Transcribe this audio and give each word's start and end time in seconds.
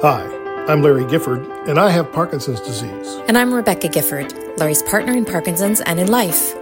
Hi, 0.00 0.22
I'm 0.68 0.80
Larry 0.80 1.04
Gifford, 1.06 1.44
and 1.66 1.76
I 1.76 1.90
have 1.90 2.12
Parkinson's 2.12 2.60
disease. 2.60 3.20
And 3.26 3.36
I'm 3.36 3.52
Rebecca 3.52 3.88
Gifford, 3.88 4.32
Larry's 4.56 4.80
partner 4.84 5.12
in 5.12 5.24
Parkinson's 5.24 5.80
and 5.80 5.98
in 5.98 6.06
life. 6.06 6.54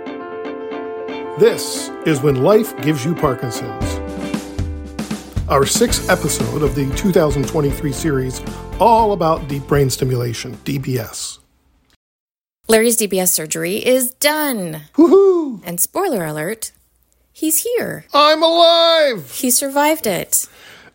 This 1.39 1.91
is 2.07 2.23
When 2.23 2.43
Life 2.43 2.75
Gives 2.81 3.05
You 3.05 3.15
Parkinson's. 3.15 4.01
Our 5.51 5.67
sixth 5.67 6.09
episode 6.09 6.63
of 6.63 6.75
the 6.75 6.91
2023 6.95 7.93
series, 7.93 8.41
all 8.81 9.13
about 9.13 9.47
deep 9.49 9.67
brain 9.67 9.91
stimulation, 9.91 10.57
DBS. 10.65 11.39
Larry's 12.69 12.97
DBS 12.97 13.29
surgery 13.29 13.85
is 13.85 14.13
done. 14.13 14.85
Woohoo! 14.95 15.61
And 15.63 15.79
spoiler 15.79 16.25
alert, 16.25 16.73
he's 17.35 17.65
here. 17.65 18.07
I'm 18.15 18.43
alive! 18.43 19.31
He 19.33 19.51
survived 19.51 20.07
it. 20.07 20.49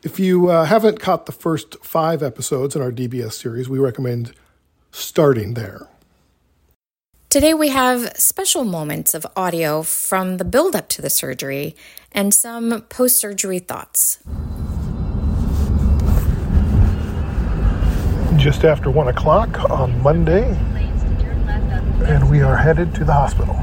If 0.04 0.20
you 0.20 0.50
uh, 0.50 0.66
haven't 0.66 1.00
caught 1.00 1.28
the 1.28 1.32
first 1.32 1.78
five 1.84 2.24
episodes 2.24 2.76
in 2.76 2.82
our 2.82 2.92
DBS 2.92 3.34
series, 3.34 3.70
we 3.70 3.78
recommend 3.78 4.34
starting 4.92 5.54
there. 5.54 5.88
Today 7.30 7.54
we 7.54 7.70
have 7.70 8.18
special 8.18 8.64
moments 8.64 9.14
of 9.14 9.28
audio 9.36 9.84
from 9.84 10.38
the 10.38 10.44
build 10.44 10.76
up 10.76 10.90
to 10.90 11.04
the 11.04 11.10
surgery 11.10 11.76
and 12.12 12.34
some 12.34 12.82
post 12.90 13.18
surgery 13.18 13.60
thoughts. 13.60 14.18
Just 18.38 18.66
after 18.66 18.90
one 18.90 19.08
o'clock 19.08 19.70
on 19.70 20.02
Monday, 20.02 20.50
and 22.08 22.28
we 22.28 22.42
are 22.42 22.58
headed 22.58 22.96
to 22.96 23.06
the 23.06 23.14
hospital 23.14 23.56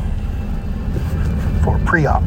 for 1.64 1.80
pre 1.84 2.06
op. 2.06 2.22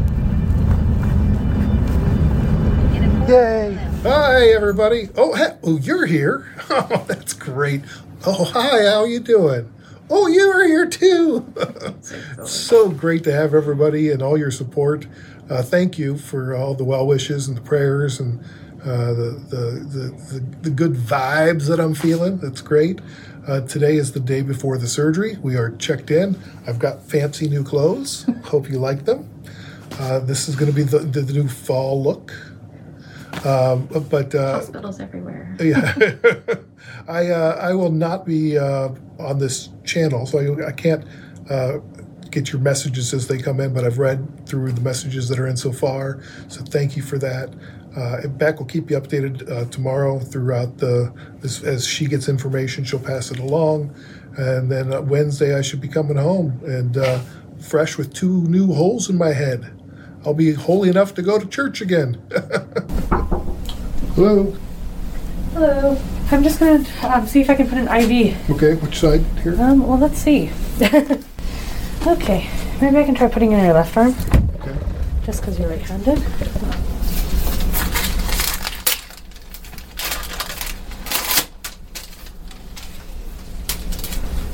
Yay! 3.30 3.91
Hi, 4.04 4.48
everybody. 4.48 5.10
Oh, 5.16 5.34
he- 5.36 5.58
oh, 5.64 5.78
you're 5.78 6.06
here. 6.08 6.48
Oh, 6.72 7.04
that's 7.08 7.34
great. 7.34 7.82
Oh, 8.26 8.46
hi. 8.46 8.86
How 8.86 9.04
you 9.04 9.20
doing? 9.20 9.72
Oh, 10.10 10.28
you 10.28 10.50
are 10.50 10.64
here 10.66 10.88
too. 10.88 11.54
so 12.46 12.90
great 12.90 13.24
to 13.26 13.32
have 13.32 13.54
everybody 13.54 14.10
and 14.10 14.22
all 14.22 14.38
your 14.38 14.52
support. 14.52 15.06
Uh, 15.50 15.62
thank 15.62 16.00
you 16.00 16.18
for 16.18 16.56
all 16.56 16.74
the 16.74 16.84
well 16.86 17.06
wishes 17.06 17.48
and 17.48 17.58
the 17.58 17.62
prayers 17.62 18.20
and 18.20 18.40
uh, 18.84 19.14
the, 19.14 19.44
the, 19.50 19.58
the, 19.86 20.40
the, 20.40 20.46
the 20.62 20.70
good 20.70 20.94
vibes 20.94 21.68
that 21.68 21.80
I'm 21.80 21.94
feeling. 21.94 22.38
That's 22.38 22.62
great. 22.62 23.02
Uh, 23.48 23.62
today 23.62 23.96
is 23.98 24.14
the 24.14 24.20
day 24.22 24.42
before 24.42 24.78
the 24.78 24.88
surgery. 24.88 25.38
We 25.42 25.58
are 25.58 25.72
checked 25.72 26.10
in. 26.10 26.40
I've 26.66 26.80
got 26.80 27.04
fancy 27.04 27.48
new 27.50 27.64
clothes. 27.64 28.26
Hope 28.46 28.70
you 28.70 28.80
like 28.80 29.06
them. 29.06 29.30
Uh, 30.00 30.20
this 30.20 30.48
is 30.48 30.56
going 30.56 30.72
to 30.72 30.76
be 30.76 30.84
the, 30.84 31.00
the, 31.00 31.22
the 31.22 31.34
new 31.34 31.48
fall 31.50 32.02
look. 32.02 32.32
Um, 33.46 33.88
but 34.10 34.36
uh, 34.36 34.54
hospitals 34.54 35.00
everywhere. 35.00 35.56
yeah, 35.60 35.96
I 37.08 37.30
uh, 37.30 37.58
I 37.60 37.74
will 37.74 37.92
not 37.92 38.26
be 38.26 38.58
uh, 38.58 38.90
on 39.20 39.40
this 39.40 39.70
channel, 39.84 40.26
so 40.26 40.40
I, 40.40 40.68
I 40.68 40.72
can't 40.72 41.04
uh, 41.50 41.80
get 42.30 42.52
your 42.52 42.62
messages 42.62 43.14
as 43.14 43.28
they 43.28 43.40
come 43.40 43.60
in. 43.60 43.74
But 43.74 43.84
I've 43.84 43.98
read 43.98 44.48
through 44.48 44.74
the 44.74 44.82
messages 44.82 45.28
that 45.30 45.40
are 45.40 45.48
in 45.48 45.58
so 45.58 45.72
far, 45.72 46.22
so 46.50 46.62
thank 46.64 46.96
you 46.96 47.02
for 47.02 47.18
that. 47.18 47.54
Uh, 47.96 48.26
Beck 48.28 48.60
will 48.60 48.68
keep 48.68 48.90
you 48.90 49.00
updated 49.00 49.50
uh, 49.52 49.66
tomorrow 49.66 50.20
throughout 50.20 50.78
the 50.78 51.14
as, 51.44 51.64
as 51.64 51.86
she 51.86 52.06
gets 52.06 52.30
information, 52.30 52.84
she'll 52.84 53.00
pass 53.00 53.32
it 53.32 53.40
along, 53.40 53.94
and 54.38 54.72
then 54.72 54.94
uh, 54.94 55.02
Wednesday 55.02 55.58
I 55.58 55.62
should 55.62 55.82
be 55.82 55.90
coming 55.90 56.16
home 56.16 56.60
and 56.64 56.98
uh, 56.98 57.20
fresh 57.60 57.98
with 57.98 58.14
two 58.14 58.44
new 58.44 58.74
holes 58.74 59.10
in 59.10 59.18
my 59.18 59.34
head. 59.34 59.78
I'll 60.26 60.34
be 60.34 60.54
holy 60.54 60.90
enough 60.90 61.16
to 61.16 61.22
go 61.22 61.40
to 61.40 61.46
church 61.48 61.82
again. 61.82 62.22
Hello. 64.16 64.52
Hello. 65.54 65.98
I'm 66.32 66.44
just 66.44 66.60
gonna 66.60 66.86
um, 67.04 67.28
see 67.28 67.42
if 67.42 67.50
I 67.50 67.56
can 67.56 67.68
put 67.68 67.78
an 67.78 67.88
IV. 67.88 68.50
Okay, 68.52 68.76
which 68.76 69.00
side 69.00 69.24
here? 69.44 69.60
Um, 69.62 69.86
well, 69.88 69.98
let's 69.98 70.18
see. 70.18 70.52
okay, 72.08 72.50
maybe 72.82 72.98
I 72.98 73.04
can 73.04 73.16
try 73.16 73.28
putting 73.30 73.52
it 73.52 73.58
in 73.60 73.66
your 73.66 73.74
left 73.74 73.96
arm, 73.98 74.16
Okay. 74.60 74.78
just 75.26 75.42
because 75.42 75.60
you're 75.60 75.70
right-handed. 75.70 76.18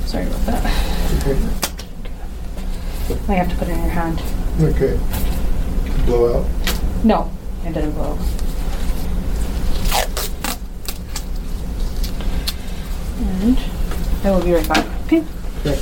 Sorry 0.05 0.25
about 0.27 0.45
that. 0.45 0.65
Okay. 1.27 1.37
I 3.29 3.35
have 3.35 3.49
to 3.49 3.55
put 3.55 3.67
it 3.67 3.71
in 3.71 3.79
your 3.79 3.89
hand. 3.89 4.21
Okay. 4.61 4.99
Blow 6.05 6.39
out. 6.39 6.45
No, 7.03 7.31
I 7.65 7.71
didn't 7.71 7.91
blow. 7.91 8.17
And 13.39 13.57
I 14.23 14.31
will 14.31 14.43
be 14.43 14.51
right 14.51 14.67
back. 14.67 14.85
Okay. 15.05 15.23
Okay. 15.59 15.79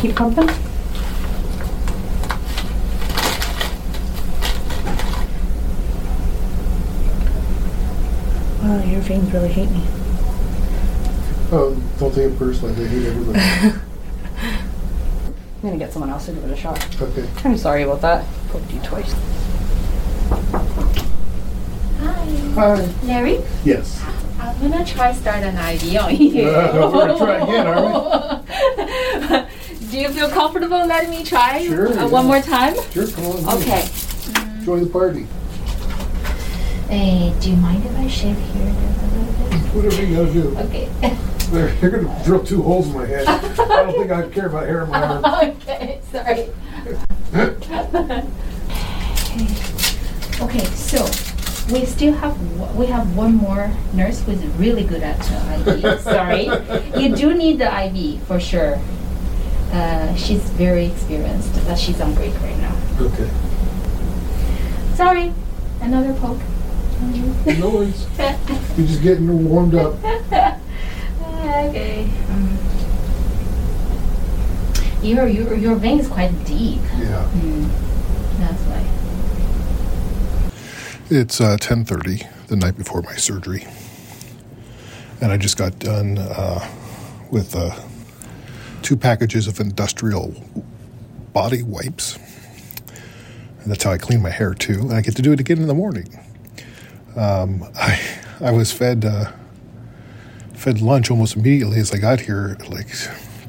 Keep 0.00 0.16
pumping. 0.16 0.46
Wow, 8.62 8.82
your 8.84 9.00
veins 9.02 9.32
really 9.32 9.48
hate 9.48 9.70
me. 9.70 9.82
Oh, 11.52 11.80
don't 12.00 12.12
take 12.12 12.32
it 12.32 12.38
personally. 12.38 12.74
They 12.74 12.88
hate 12.88 13.06
everybody. 13.06 13.38
I'm 14.42 15.62
gonna 15.62 15.78
get 15.78 15.92
someone 15.92 16.10
else 16.10 16.26
to 16.26 16.32
give 16.32 16.44
it 16.44 16.50
a 16.50 16.56
shot. 16.56 17.00
okay. 17.00 17.28
I'm 17.44 17.56
sorry 17.56 17.82
about 17.82 18.00
that. 18.00 18.26
Poked 18.48 18.72
you 18.72 18.80
twice. 18.80 19.14
Hi. 22.56 22.80
Larry. 23.02 23.42
Yes. 23.66 24.00
I'm 24.40 24.58
gonna 24.58 24.82
try 24.82 25.12
start 25.12 25.42
an 25.44 25.56
IV 25.56 25.96
on 26.00 26.16
you. 26.16 26.48
Uh, 26.48 26.90
we're 26.90 27.06
gonna 27.06 27.18
try 27.18 27.36
again, 27.36 27.66
are 27.66 28.42
Do 29.90 29.98
you 29.98 30.08
feel 30.08 30.30
comfortable 30.30 30.86
letting 30.86 31.10
me 31.10 31.22
try 31.22 31.66
Sure, 31.66 31.88
uh, 31.88 31.94
yeah. 31.94 32.06
one 32.06 32.24
more 32.24 32.40
time? 32.40 32.74
Sure. 32.92 33.06
Come 33.08 33.26
on. 33.26 33.44
Okay. 33.58 33.86
Join 34.64 34.84
the 34.84 34.88
party. 34.90 35.26
Hey, 36.88 37.34
do 37.40 37.50
you 37.50 37.56
mind 37.56 37.84
if 37.84 37.94
I 37.98 38.08
shave 38.08 38.38
here 38.38 38.62
a 38.62 38.64
little 38.64 39.50
bit? 39.50 39.60
Whatever 39.74 40.02
you 40.06 40.16
gotta 40.16 40.32
do. 40.32 40.56
Okay. 40.60 40.88
They're, 41.50 41.72
they're 41.74 41.90
gonna 41.90 42.24
drill 42.24 42.42
two 42.42 42.62
holes 42.62 42.86
in 42.86 42.94
my 42.94 43.04
head. 43.04 43.26
I 43.26 43.38
don't 43.82 43.92
think 43.92 44.10
I 44.10 44.26
care 44.30 44.46
about 44.46 44.64
hair 44.66 44.84
in 44.84 44.88
my 44.88 45.02
arm. 45.02 45.22
okay, 45.60 46.00
sorry. 46.10 46.48
okay, 50.40 50.64
so 50.74 51.06
we 51.70 51.84
still 51.84 52.12
have 52.12 52.36
we 52.76 52.86
have 52.86 53.16
one 53.16 53.34
more 53.34 53.70
nurse 53.92 54.22
who 54.22 54.32
is 54.32 54.44
really 54.58 54.84
good 54.84 55.02
at 55.02 55.18
the 55.64 55.92
IV. 55.92 56.00
Sorry, 56.00 56.44
you 57.00 57.16
do 57.16 57.34
need 57.34 57.58
the 57.58 57.84
IV 57.86 58.22
for 58.22 58.38
sure. 58.38 58.78
Uh, 59.72 60.14
she's 60.14 60.42
very 60.50 60.86
experienced, 60.86 61.52
but 61.66 61.76
she's 61.76 62.00
on 62.00 62.14
break 62.14 62.32
right 62.40 62.56
now. 62.58 62.76
Okay. 63.00 63.28
Sorry, 64.94 65.32
another 65.80 66.14
poke. 66.14 66.40
No 67.58 67.70
worries. 67.70 68.06
You're 68.18 68.86
just 68.86 69.02
getting 69.02 69.48
warmed 69.48 69.74
up. 69.74 70.02
okay. 71.24 72.08
Um, 72.30 72.58
your 75.02 75.26
your 75.26 75.54
your 75.54 75.74
vein 75.74 75.98
is 75.98 76.08
quite 76.08 76.32
deep. 76.44 76.80
Yeah. 76.98 77.28
Mm, 77.34 77.68
that's 78.38 78.62
why. 78.62 78.84
It's 81.08 81.40
uh, 81.40 81.56
10:30 81.60 82.48
the 82.48 82.56
night 82.56 82.76
before 82.76 83.00
my 83.00 83.14
surgery, 83.14 83.64
and 85.20 85.30
I 85.30 85.36
just 85.36 85.56
got 85.56 85.78
done 85.78 86.18
uh, 86.18 86.68
with 87.30 87.54
uh, 87.54 87.76
two 88.82 88.96
packages 88.96 89.46
of 89.46 89.60
industrial 89.60 90.34
body 91.32 91.62
wipes, 91.62 92.18
and 93.60 93.70
that's 93.70 93.84
how 93.84 93.92
I 93.92 93.98
clean 93.98 94.20
my 94.20 94.30
hair 94.30 94.52
too. 94.52 94.80
And 94.80 94.94
I 94.94 95.00
get 95.00 95.14
to 95.14 95.22
do 95.22 95.30
it 95.30 95.38
again 95.38 95.58
in 95.58 95.68
the 95.68 95.74
morning. 95.74 96.08
Um, 97.14 97.62
I 97.76 98.00
I 98.40 98.50
was 98.50 98.72
fed 98.72 99.04
uh, 99.04 99.30
fed 100.54 100.80
lunch 100.80 101.08
almost 101.08 101.36
immediately 101.36 101.78
as 101.78 101.92
I 101.92 101.98
got 101.98 102.22
here, 102.22 102.56
like 102.68 102.88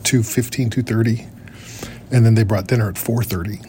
2.15, 0.03 0.69
2.30. 0.69 1.27
and 2.11 2.23
then 2.23 2.35
they 2.35 2.43
brought 2.43 2.67
dinner 2.67 2.87
at 2.87 2.97
4:30. 2.97 3.67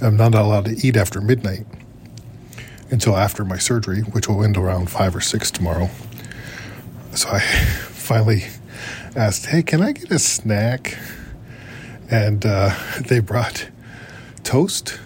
I'm 0.00 0.16
not 0.16 0.34
allowed 0.34 0.64
to 0.64 0.86
eat 0.86 0.96
after 0.96 1.20
midnight 1.20 1.66
until 2.94 3.16
after 3.16 3.44
my 3.44 3.58
surgery, 3.58 4.02
which 4.02 4.28
will 4.28 4.44
end 4.44 4.56
around 4.56 4.88
five 4.88 5.16
or 5.16 5.20
six 5.20 5.50
tomorrow. 5.50 5.90
So 7.12 7.28
I 7.28 7.40
finally 7.90 8.44
asked, 9.16 9.46
"Hey, 9.46 9.62
can 9.64 9.82
I 9.82 9.92
get 9.92 10.10
a 10.12 10.18
snack?" 10.18 10.96
And 12.08 12.46
uh, 12.46 12.72
they 13.08 13.18
brought 13.18 13.68
toast, 14.44 15.00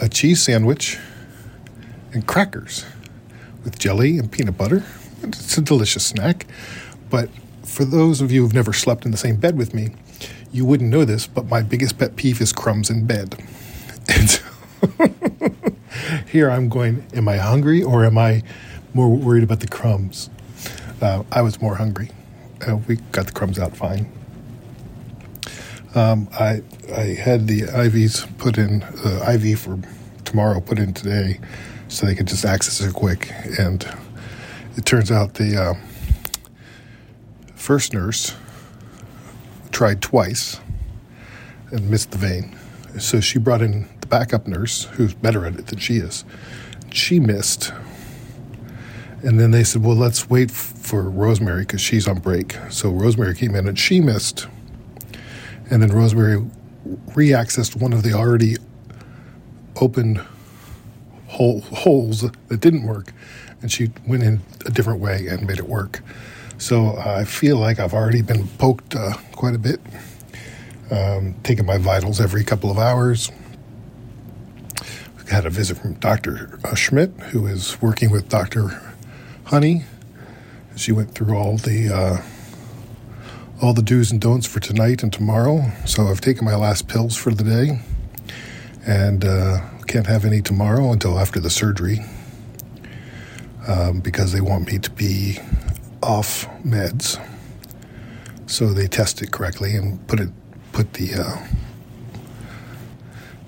a 0.00 0.08
cheese 0.08 0.40
sandwich, 0.40 0.98
and 2.12 2.26
crackers 2.26 2.86
with 3.64 3.78
jelly 3.78 4.16
and 4.16 4.30
peanut 4.30 4.56
butter. 4.56 4.84
It's 5.22 5.58
a 5.58 5.60
delicious 5.60 6.06
snack. 6.06 6.46
But 7.10 7.28
for 7.64 7.84
those 7.84 8.20
of 8.20 8.30
you 8.30 8.42
who've 8.42 8.54
never 8.54 8.72
slept 8.72 9.04
in 9.04 9.10
the 9.10 9.16
same 9.16 9.36
bed 9.36 9.58
with 9.58 9.74
me, 9.74 9.94
you 10.52 10.64
wouldn't 10.64 10.90
know 10.90 11.04
this, 11.04 11.26
but 11.26 11.46
my 11.46 11.62
biggest 11.62 11.98
pet 11.98 12.14
peeve 12.14 12.40
is 12.40 12.52
crumbs 12.52 12.88
in 12.88 13.04
bed. 13.04 13.34
Here 16.36 16.50
I'm 16.50 16.68
going, 16.68 17.02
am 17.14 17.28
I 17.28 17.38
hungry 17.38 17.82
or 17.82 18.04
am 18.04 18.18
I 18.18 18.42
more 18.92 19.08
worried 19.08 19.42
about 19.42 19.60
the 19.60 19.66
crumbs? 19.66 20.28
Uh, 21.00 21.22
I 21.32 21.40
was 21.40 21.62
more 21.62 21.76
hungry. 21.76 22.10
Uh, 22.60 22.76
we 22.76 22.96
got 23.10 23.24
the 23.24 23.32
crumbs 23.32 23.58
out 23.58 23.74
fine. 23.74 24.12
Um, 25.94 26.28
I 26.34 26.60
I 26.94 27.14
had 27.14 27.48
the 27.48 27.62
IVs 27.62 28.36
put 28.36 28.58
in 28.58 28.80
the 28.80 29.24
IV 29.32 29.60
for 29.60 29.78
tomorrow 30.26 30.60
put 30.60 30.78
in 30.78 30.92
today, 30.92 31.40
so 31.88 32.04
they 32.04 32.14
could 32.14 32.26
just 32.26 32.44
access 32.44 32.82
it 32.82 32.92
quick. 32.92 33.32
And 33.58 33.88
it 34.76 34.84
turns 34.84 35.10
out 35.10 35.36
the 35.36 35.56
uh, 35.56 35.74
first 37.54 37.94
nurse 37.94 38.36
tried 39.72 40.02
twice 40.02 40.60
and 41.70 41.88
missed 41.88 42.10
the 42.10 42.18
vein, 42.18 42.58
so 42.98 43.20
she 43.20 43.38
brought 43.38 43.62
in 43.62 43.88
the 44.06 44.16
backup 44.16 44.46
nurse 44.46 44.84
who's 44.92 45.14
better 45.14 45.44
at 45.46 45.56
it 45.56 45.66
than 45.66 45.78
she 45.78 45.96
is. 45.96 46.24
She 46.92 47.18
missed. 47.18 47.72
And 49.22 49.40
then 49.40 49.50
they 49.50 49.64
said, 49.64 49.82
well, 49.82 49.96
let's 49.96 50.30
wait 50.30 50.50
for 50.50 51.02
Rosemary 51.02 51.62
because 51.62 51.80
she's 51.80 52.06
on 52.06 52.20
break. 52.20 52.56
So 52.70 52.90
Rosemary 52.90 53.34
came 53.34 53.54
in 53.54 53.66
and 53.66 53.78
she 53.78 54.00
missed. 54.00 54.46
And 55.70 55.82
then 55.82 55.90
Rosemary 55.90 56.44
re 57.14 57.30
accessed 57.30 57.80
one 57.80 57.92
of 57.92 58.04
the 58.04 58.12
already 58.12 58.56
open 59.80 60.20
hole, 61.26 61.60
holes 61.60 62.20
that 62.20 62.60
didn't 62.60 62.84
work. 62.84 63.12
And 63.60 63.72
she 63.72 63.90
went 64.06 64.22
in 64.22 64.40
a 64.64 64.70
different 64.70 65.00
way 65.00 65.26
and 65.26 65.46
made 65.46 65.58
it 65.58 65.68
work. 65.68 66.02
So 66.58 66.96
I 66.96 67.24
feel 67.24 67.56
like 67.56 67.80
I've 67.80 67.94
already 67.94 68.22
been 68.22 68.46
poked 68.58 68.94
uh, 68.94 69.14
quite 69.32 69.54
a 69.54 69.58
bit, 69.58 69.80
um, 70.90 71.34
taking 71.42 71.66
my 71.66 71.78
vitals 71.78 72.20
every 72.20 72.44
couple 72.44 72.70
of 72.70 72.78
hours. 72.78 73.32
Had 75.30 75.44
a 75.44 75.50
visit 75.50 75.78
from 75.78 75.94
Dr. 75.94 76.58
Uh, 76.64 76.74
Schmidt, 76.74 77.10
who 77.30 77.46
is 77.46 77.80
working 77.82 78.10
with 78.10 78.28
Dr. 78.28 78.80
Honey. 79.44 79.84
She 80.76 80.92
went 80.92 81.14
through 81.14 81.36
all 81.36 81.56
the 81.56 81.92
uh, 81.92 82.22
all 83.60 83.72
the 83.72 83.82
do's 83.82 84.12
and 84.12 84.20
don'ts 84.20 84.46
for 84.46 84.60
tonight 84.60 85.02
and 85.02 85.12
tomorrow. 85.12 85.72
So 85.84 86.06
I've 86.06 86.20
taken 86.20 86.44
my 86.44 86.54
last 86.54 86.86
pills 86.88 87.16
for 87.16 87.32
the 87.32 87.42
day, 87.42 87.80
and 88.86 89.24
uh, 89.24 89.60
can't 89.86 90.06
have 90.06 90.24
any 90.24 90.42
tomorrow 90.42 90.92
until 90.92 91.18
after 91.18 91.40
the 91.40 91.50
surgery 91.50 92.00
um, 93.66 94.00
because 94.00 94.32
they 94.32 94.40
want 94.40 94.70
me 94.70 94.78
to 94.78 94.90
be 94.90 95.38
off 96.02 96.46
meds. 96.64 97.20
So 98.46 98.72
they 98.72 98.86
test 98.86 99.22
it 99.22 99.32
correctly 99.32 99.74
and 99.74 100.06
put 100.06 100.20
it 100.20 100.30
put 100.72 100.92
the 100.94 101.14
uh, 101.14 101.46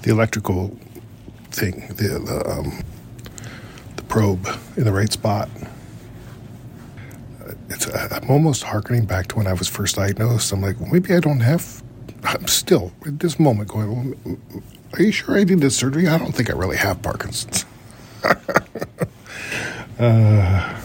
the 0.02 0.10
electrical 0.10 0.76
thing 1.50 1.86
the 1.88 2.18
the, 2.18 2.50
um, 2.50 2.82
the 3.96 4.02
probe 4.04 4.46
in 4.76 4.84
the 4.84 4.92
right 4.92 5.12
spot. 5.12 5.48
It's 7.70 7.86
I'm 7.88 8.30
almost 8.30 8.62
harkening 8.62 9.04
back 9.04 9.28
to 9.28 9.36
when 9.36 9.46
I 9.46 9.52
was 9.52 9.68
first 9.68 9.96
diagnosed. 9.96 10.52
I'm 10.52 10.62
like, 10.62 10.80
maybe 10.80 11.14
I 11.14 11.20
don't 11.20 11.40
have. 11.40 11.82
I'm 12.24 12.46
still 12.46 12.92
at 13.06 13.20
this 13.20 13.38
moment 13.38 13.68
going. 13.68 14.16
Well, 14.24 14.38
are 14.94 15.02
you 15.02 15.12
sure 15.12 15.38
I 15.38 15.44
need 15.44 15.60
this 15.60 15.76
surgery? 15.76 16.08
I 16.08 16.16
don't 16.18 16.32
think 16.32 16.50
I 16.50 16.54
really 16.54 16.78
have 16.78 17.02
Parkinson's. 17.02 17.66
uh, 19.98 20.80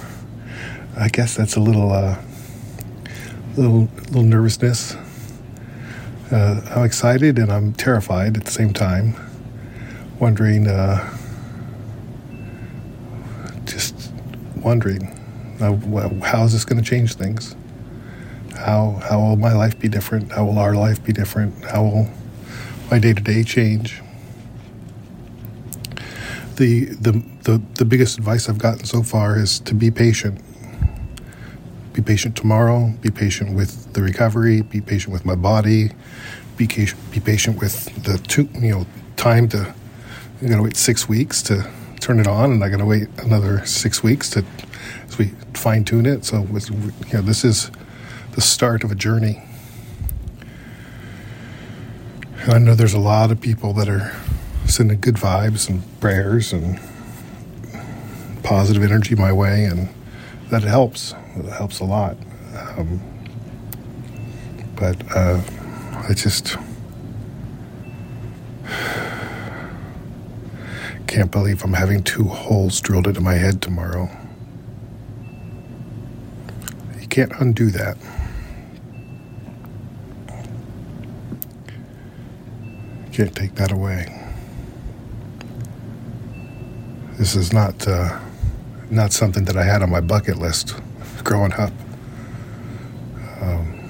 I 0.97 1.09
guess 1.09 1.35
that's 1.35 1.55
a 1.55 1.59
little, 1.59 1.91
uh, 1.91 2.21
little, 3.55 3.87
little 4.07 4.23
nervousness. 4.23 4.95
Uh, 6.31 6.61
I'm 6.75 6.83
excited 6.83 7.39
and 7.39 7.51
I'm 7.51 7.73
terrified 7.73 8.37
at 8.37 8.45
the 8.45 8.51
same 8.51 8.73
time, 8.73 9.15
wondering, 10.23 10.67
uh, 10.67 10.97
just 13.65 14.11
wondering, 14.55 15.03
uh, 15.59 16.09
how 16.23 16.45
is 16.45 16.53
this 16.53 16.63
going 16.63 16.81
to 16.81 16.89
change 16.89 17.15
things? 17.15 17.57
How 18.55 19.01
how 19.03 19.19
will 19.19 19.35
my 19.35 19.51
life 19.51 19.77
be 19.77 19.89
different? 19.89 20.31
How 20.31 20.45
will 20.45 20.59
our 20.59 20.75
life 20.75 21.03
be 21.03 21.11
different? 21.11 21.65
How 21.65 21.83
will 21.83 22.09
my 22.89 22.99
day 22.99 23.13
to 23.13 23.21
day 23.21 23.43
change? 23.43 24.01
The, 26.55 26.85
the 26.85 27.11
the 27.43 27.61
the 27.75 27.83
biggest 27.83 28.17
advice 28.17 28.47
I've 28.47 28.59
gotten 28.59 28.85
so 28.85 29.03
far 29.03 29.37
is 29.37 29.59
to 29.59 29.73
be 29.73 29.91
patient 29.91 30.39
be 31.91 32.01
patient 32.01 32.35
tomorrow, 32.35 32.93
be 33.01 33.11
patient 33.11 33.53
with 33.53 33.93
the 33.93 34.01
recovery, 34.01 34.61
be 34.61 34.81
patient 34.81 35.13
with 35.13 35.25
my 35.25 35.35
body, 35.35 35.91
be, 36.57 36.65
be 37.11 37.19
patient 37.19 37.59
with 37.59 38.03
the 38.03 38.17
two, 38.17 38.49
you 38.55 38.71
know, 38.71 38.87
time 39.15 39.47
to, 39.49 39.73
I'm 40.43 40.49
going 40.49 40.57
to 40.57 40.63
wait 40.65 40.75
six 40.75 41.07
weeks 41.07 41.41
to 41.43 41.65
turn 42.01 42.19
it 42.19 42.27
on 42.27 42.51
and 42.51 42.61
I'm 42.61 42.69
going 42.69 42.81
to 42.81 42.85
wait 42.85 43.07
another 43.19 43.65
six 43.65 44.03
weeks 44.03 44.29
to, 44.31 44.43
as 45.07 45.17
we 45.17 45.27
fine 45.53 45.85
tune 45.85 46.05
it. 46.05 46.25
So 46.25 46.41
with, 46.41 46.69
you 46.69 47.13
know, 47.13 47.21
this 47.21 47.45
is 47.45 47.71
the 48.33 48.41
start 48.41 48.83
of 48.83 48.91
a 48.91 48.95
journey. 48.95 49.41
I 52.45 52.59
know 52.59 52.75
there's 52.75 52.93
a 52.93 52.99
lot 52.99 53.31
of 53.31 53.39
people 53.39 53.71
that 53.75 53.87
are 53.87 54.13
sending 54.67 54.99
good 54.99 55.15
vibes 55.15 55.69
and 55.69 55.81
prayers 56.01 56.51
and 56.51 56.77
positive 58.43 58.83
energy 58.83 59.15
my 59.15 59.31
way 59.31 59.63
and 59.63 59.87
that 60.49 60.63
helps. 60.63 61.15
It 61.37 61.45
helps 61.45 61.79
a 61.79 61.85
lot. 61.85 62.17
Um, 62.77 62.99
but 64.75 64.97
uh, 65.15 65.41
I 66.05 66.13
just 66.13 66.57
can't 71.13 71.31
believe 71.31 71.63
I'm 71.63 71.73
having 71.73 72.01
two 72.01 72.23
holes 72.23 72.81
drilled 72.81 73.05
into 73.07 73.21
my 73.21 73.35
head 73.35 73.61
tomorrow. 73.61 74.09
You 76.99 77.07
can't 77.07 77.31
undo 77.39 77.69
that. 77.69 77.97
You 83.05 83.11
can't 83.11 83.35
take 83.35 83.53
that 83.55 83.71
away. 83.71 84.11
This 87.19 87.35
is 87.35 87.53
not. 87.53 87.87
Uh, 87.87 88.19
not 88.89 89.11
something 89.11 89.45
that 89.45 89.57
I 89.57 89.63
had 89.63 89.81
on 89.81 89.89
my 89.89 90.01
bucket 90.01 90.37
list 90.37 90.75
growing 91.23 91.53
up. 91.53 91.71
Um, 93.41 93.83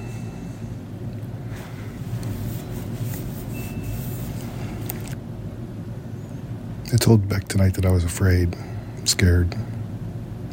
I 6.94 6.96
told 6.96 7.28
Beck 7.28 7.48
tonight 7.48 7.74
that 7.74 7.84
I 7.84 7.90
was 7.90 8.04
afraid, 8.04 8.56
scared, 9.02 9.56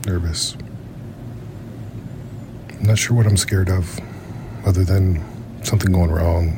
nervous. 0.08 0.58
I'm 2.72 2.82
not 2.82 2.98
sure 2.98 3.16
what 3.16 3.28
I'm 3.28 3.38
scared 3.38 3.70
of, 3.70 4.00
other 4.66 4.84
than 4.84 5.24
something 5.64 5.92
going 5.92 6.10
wrong. 6.10 6.58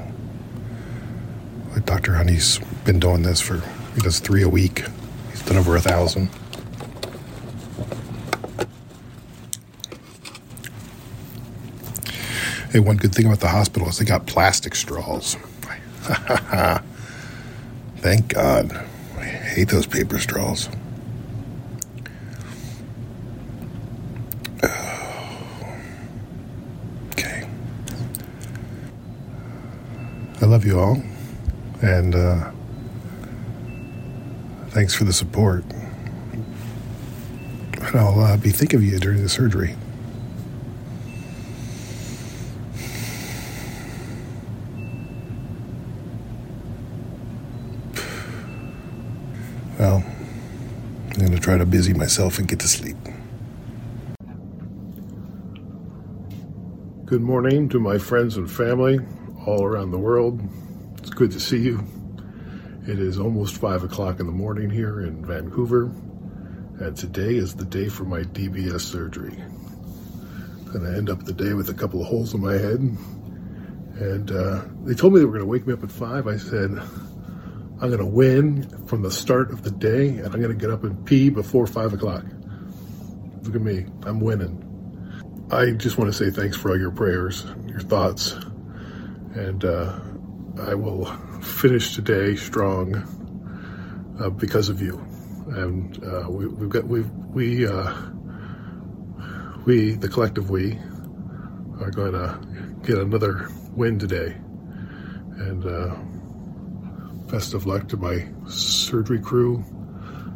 Dr. 1.83 2.13
Honey's 2.13 2.59
been 2.85 2.97
doing 3.01 3.23
this 3.23 3.41
for, 3.41 3.61
he 3.93 3.99
does 3.99 4.21
three 4.21 4.41
a 4.41 4.47
week. 4.47 4.85
He's 5.31 5.41
done 5.41 5.57
over 5.57 5.75
a 5.75 5.81
thousand. 5.81 6.29
Hey, 12.71 12.79
one 12.79 12.95
good 12.95 13.13
thing 13.13 13.25
about 13.25 13.41
the 13.41 13.49
hospital 13.49 13.89
is 13.89 13.97
they 13.97 14.05
got 14.05 14.27
plastic 14.27 14.75
straws. 14.75 15.35
Thank 17.97 18.29
God. 18.29 18.87
Hate 19.53 19.69
those 19.69 19.85
paper 19.85 20.17
straws. 20.17 20.67
Okay. 27.11 27.47
I 30.41 30.45
love 30.45 30.65
you 30.65 30.79
all. 30.79 31.03
And 31.83 32.15
uh, 32.15 32.51
thanks 34.69 34.95
for 34.95 35.03
the 35.03 35.13
support. 35.13 35.63
And 37.77 37.95
I'll 37.95 38.19
uh, 38.19 38.37
be 38.37 38.49
thinking 38.49 38.77
of 38.77 38.83
you 38.83 38.97
during 38.97 39.21
the 39.21 39.29
surgery. 39.29 39.75
Well, 49.79 50.03
I'm 51.13 51.19
going 51.19 51.31
to 51.33 51.39
try 51.39 51.59
to 51.59 51.65
busy 51.65 51.93
myself 51.93 52.39
and 52.39 52.47
get 52.47 52.59
to 52.61 52.67
sleep. 52.67 52.97
Good 57.05 57.21
morning 57.21 57.69
to 57.69 57.79
my 57.79 57.99
friends 57.99 58.35
and 58.35 58.49
family 58.49 58.99
all 59.45 59.63
around 59.63 59.91
the 59.91 59.99
world. 59.99 60.41
It's 60.97 61.11
good 61.11 61.29
to 61.33 61.39
see 61.39 61.59
you. 61.59 61.83
It 62.87 62.97
is 62.97 63.19
almost 63.19 63.57
5 63.57 63.83
o'clock 63.83 64.19
in 64.19 64.25
the 64.25 64.31
morning 64.31 64.71
here 64.71 65.01
in 65.01 65.23
Vancouver, 65.23 65.91
and 66.79 66.97
today 66.97 67.35
is 67.35 67.53
the 67.53 67.65
day 67.65 67.89
for 67.89 68.05
my 68.05 68.23
DBS 68.23 68.81
surgery. 68.81 69.37
And 70.73 70.87
I 70.87 70.97
end 70.97 71.11
up 71.11 71.25
the 71.25 71.33
day 71.33 71.53
with 71.53 71.69
a 71.69 71.75
couple 71.75 72.01
of 72.01 72.07
holes 72.07 72.33
in 72.33 72.41
my 72.41 72.53
head. 72.53 72.79
And 73.99 74.31
uh, 74.31 74.63
they 74.83 74.95
told 74.95 75.13
me 75.13 75.19
they 75.19 75.25
were 75.25 75.33
going 75.33 75.41
to 75.41 75.47
wake 75.47 75.67
me 75.67 75.73
up 75.73 75.83
at 75.83 75.91
5. 75.91 76.25
I 76.25 76.37
said, 76.37 76.81
I'm 77.83 77.89
going 77.89 77.99
to 77.99 78.05
win 78.05 78.87
from 78.87 79.01
the 79.01 79.11
start 79.11 79.51
of 79.51 79.63
the 79.63 79.69
day, 79.69 80.07
and 80.07 80.27
I'm 80.27 80.39
going 80.39 80.47
to 80.47 80.53
get 80.53 80.69
up 80.69 80.85
and 80.85 81.05
pee 81.05 81.29
before 81.29 81.67
five 81.67 81.91
o'clock. 81.91 82.23
Look 83.41 83.55
at 83.55 83.61
me, 83.61 83.85
I'm 84.03 84.21
winning. 84.21 85.49
I 85.51 85.71
just 85.71 85.97
want 85.97 86.09
to 86.09 86.17
say 86.17 86.31
thanks 86.31 86.55
for 86.55 86.71
all 86.71 86.79
your 86.79 86.91
prayers, 86.91 87.45
your 87.67 87.81
thoughts, 87.81 88.37
and 89.35 89.65
uh, 89.65 89.99
I 90.61 90.75
will 90.75 91.07
finish 91.41 91.93
today 91.93 92.37
strong 92.37 92.95
uh, 94.17 94.29
because 94.29 94.69
of 94.69 94.81
you. 94.81 95.05
And 95.49 96.01
uh, 96.05 96.27
we, 96.29 96.47
we've 96.47 96.69
got 96.69 96.85
we 96.85 97.01
we 97.01 97.67
uh, 97.67 97.93
we 99.65 99.95
the 99.95 100.07
collective 100.07 100.49
we 100.49 100.79
are 101.81 101.91
going 101.91 102.13
to 102.13 102.39
get 102.87 102.97
another 102.97 103.49
win 103.75 103.99
today. 103.99 104.37
And 105.35 105.65
uh, 105.65 105.95
best 107.33 107.55
of 107.55 107.65
luck 107.65 107.87
to 107.87 107.97
my 107.97 108.23
surgery 108.47 109.19
crew. 109.19 109.65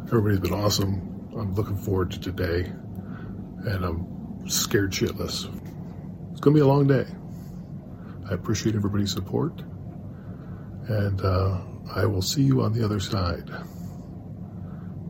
Everybody's 0.06 0.40
been 0.40 0.52
awesome. 0.52 1.30
I'm 1.38 1.54
looking 1.54 1.76
forward 1.76 2.10
to 2.10 2.18
today, 2.18 2.62
and 2.64 3.84
I'm 3.84 4.48
scared 4.48 4.90
shitless. 4.90 5.44
It's 6.32 6.40
going 6.40 6.56
to 6.56 6.58
be 6.58 6.60
a 6.60 6.66
long 6.66 6.88
day. 6.88 7.06
I 8.28 8.34
appreciate 8.34 8.74
everybody's 8.74 9.12
support, 9.12 9.62
and 10.88 11.20
uh, 11.20 11.60
I 11.94 12.04
will 12.04 12.20
see 12.20 12.42
you 12.42 12.62
on 12.62 12.72
the 12.72 12.84
other 12.84 12.98
side 12.98 13.48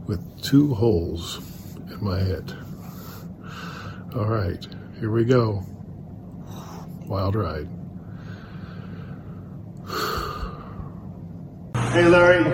with 0.07 0.42
two 0.42 0.75
holes 0.75 1.38
in 1.90 2.04
my 2.04 2.18
head. 2.18 2.52
All 4.14 4.26
right, 4.26 4.62
here 5.00 5.11
we 5.11 5.25
go. 5.25 5.64
Wild 7.07 7.35
ride. 7.35 7.77
Hey 11.99 12.07
Larry, 12.07 12.45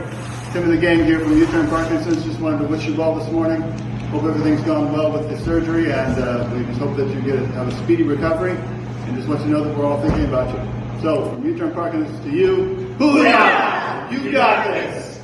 Tim 0.55 0.63
of 0.63 0.69
the 0.71 0.79
gang 0.79 1.05
here 1.05 1.21
from 1.21 1.37
U-Turn 1.37 1.69
Parkinson's. 1.69 2.25
Just 2.25 2.41
wanted 2.41 2.61
to 2.61 2.65
wish 2.65 2.87
you 2.87 2.95
well 2.95 3.15
this 3.15 3.31
morning. 3.31 3.61
Hope 4.09 4.25
everything's 4.25 4.63
gone 4.63 4.91
well 4.91 5.13
with 5.13 5.29
the 5.29 5.39
surgery, 5.39 5.93
and 5.93 6.19
uh, 6.19 6.51
we 6.55 6.65
just 6.65 6.79
hope 6.79 6.97
that 6.97 7.11
you 7.11 7.21
get 7.21 7.35
a, 7.39 7.47
have 7.49 7.69
a 7.69 7.77
speedy 7.85 8.05
recovery. 8.05 8.53
And 8.53 9.15
just 9.15 9.29
want 9.29 9.41
you 9.41 9.49
to 9.49 9.53
know 9.53 9.65
that 9.65 9.77
we're 9.77 9.85
all 9.85 10.01
thinking 10.01 10.25
about 10.25 10.49
you. 10.49 11.03
So 11.03 11.29
from 11.29 11.45
U-Turn 11.45 11.75
Parkinson's 11.75 12.19
to 12.25 12.31
you, 12.31 12.97
Booyah! 12.99 14.11
You 14.11 14.33
got 14.33 14.67
this. 14.67 15.21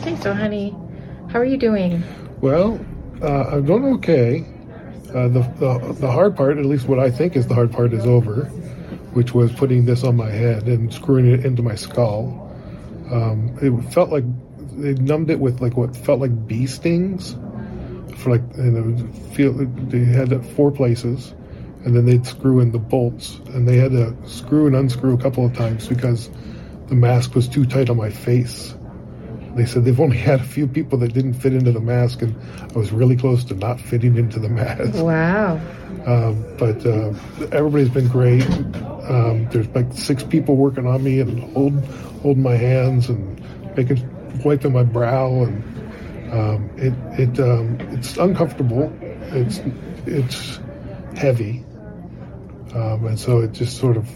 Okay, 0.00 0.16
so 0.16 0.34
honey, 0.34 0.76
how 1.30 1.38
are 1.38 1.46
you 1.46 1.56
doing? 1.56 2.02
Well, 2.42 2.78
uh, 3.22 3.52
I'm 3.52 3.64
doing 3.64 3.86
okay. 3.94 4.44
Uh, 5.14 5.28
the, 5.28 5.40
the 5.58 5.96
the 5.98 6.10
hard 6.12 6.36
part, 6.36 6.58
at 6.58 6.66
least 6.66 6.86
what 6.86 6.98
I 6.98 7.10
think 7.10 7.36
is 7.36 7.46
the 7.46 7.54
hard 7.54 7.72
part, 7.72 7.94
is 7.94 8.04
over, 8.04 8.44
which 9.14 9.32
was 9.32 9.50
putting 9.50 9.86
this 9.86 10.04
on 10.04 10.14
my 10.14 10.28
head 10.28 10.64
and 10.64 10.92
screwing 10.92 11.24
it 11.24 11.46
into 11.46 11.62
my 11.62 11.74
skull. 11.74 12.48
Um, 13.10 13.58
it 13.60 13.92
felt 13.92 14.10
like 14.10 14.24
they 14.76 14.94
numbed 14.94 15.30
it 15.30 15.40
with 15.40 15.60
like 15.60 15.76
what 15.76 15.96
felt 15.96 16.20
like 16.20 16.46
bee 16.46 16.66
stings 16.66 17.36
for 18.16 18.30
like 18.30 18.42
and 18.54 19.00
it 19.00 19.34
feel 19.34 19.52
they 19.52 20.04
had 20.04 20.32
it 20.32 20.44
four 20.44 20.70
places, 20.70 21.34
and 21.84 21.96
then 21.96 22.06
they'd 22.06 22.26
screw 22.26 22.60
in 22.60 22.72
the 22.72 22.78
bolts, 22.78 23.40
and 23.48 23.66
they 23.66 23.76
had 23.76 23.92
to 23.92 24.16
screw 24.26 24.66
and 24.66 24.76
unscrew 24.76 25.14
a 25.14 25.18
couple 25.18 25.44
of 25.44 25.54
times 25.56 25.88
because 25.88 26.30
the 26.88 26.94
mask 26.94 27.34
was 27.34 27.48
too 27.48 27.64
tight 27.64 27.90
on 27.90 27.96
my 27.96 28.10
face. 28.10 28.74
They 29.54 29.66
said 29.66 29.84
they've 29.84 30.00
only 30.00 30.16
had 30.16 30.40
a 30.40 30.44
few 30.44 30.66
people 30.66 30.98
that 30.98 31.12
didn't 31.12 31.34
fit 31.34 31.52
into 31.52 31.72
the 31.72 31.80
mask, 31.80 32.22
and 32.22 32.36
I 32.74 32.78
was 32.78 32.92
really 32.92 33.16
close 33.16 33.44
to 33.46 33.54
not 33.54 33.80
fitting 33.80 34.16
into 34.16 34.38
the 34.38 34.48
mask. 34.60 34.94
Wow. 34.94 35.60
Um, 36.06 36.56
but 36.56 36.84
uh, 36.86 37.12
everybody's 37.52 37.90
been 37.90 38.08
great. 38.08 38.48
Um, 39.08 39.48
there's 39.50 39.68
like 39.68 39.92
six 39.92 40.22
people 40.22 40.56
working 40.56 40.86
on 40.86 41.02
me 41.02 41.20
and 41.20 41.40
hold, 41.52 41.84
holding 42.22 42.42
my 42.42 42.56
hands 42.56 43.08
and 43.08 43.40
making 43.76 44.08
wiping 44.44 44.72
my 44.72 44.84
brow, 44.84 45.42
and 45.42 46.32
um, 46.32 46.70
it 46.76 46.94
it 47.18 47.40
um, 47.40 47.78
it's 47.92 48.16
uncomfortable. 48.16 48.92
It's 49.02 49.60
it's 50.06 50.60
heavy, 51.16 51.64
um, 52.74 53.06
and 53.06 53.18
so 53.18 53.40
it 53.40 53.52
just 53.52 53.78
sort 53.78 53.96
of 53.96 54.08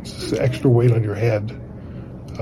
it's 0.00 0.12
just 0.12 0.34
extra 0.34 0.68
weight 0.68 0.90
on 0.90 1.02
your 1.04 1.14
head. 1.14 1.61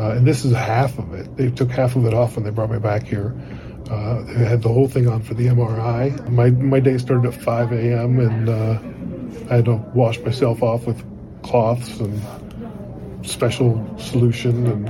Uh, 0.01 0.13
and 0.13 0.27
this 0.27 0.47
is 0.47 0.55
half 0.55 0.99
of 0.99 1.13
it. 1.13 1.37
They 1.37 1.51
took 1.51 1.71
half 1.71 1.95
of 1.95 2.07
it 2.07 2.15
off 2.15 2.37
when 2.37 2.45
they 2.45 2.51
brought 2.51 2.71
me 2.71 2.79
back 2.79 3.07
here. 3.07 3.35
Uh, 3.91 4.23
they 4.23 4.47
had 4.47 4.63
the 4.63 4.71
whole 4.71 4.89
thing 4.89 5.07
on 5.07 5.21
for 5.21 5.35
the 5.35 5.49
MRI. 5.49 6.27
My 6.31 6.49
my 6.49 6.81
day 6.81 6.97
started 6.97 7.27
at 7.27 7.35
5 7.35 7.73
a.m. 7.73 8.19
and 8.19 8.49
uh, 8.49 9.53
I 9.53 9.57
had 9.57 9.67
to 9.67 9.75
wash 9.95 10.19
myself 10.21 10.63
off 10.63 10.87
with 10.87 11.05
cloths 11.43 12.01
and 12.01 13.27
special 13.27 13.99
solution 13.99 14.67
and 14.67 14.89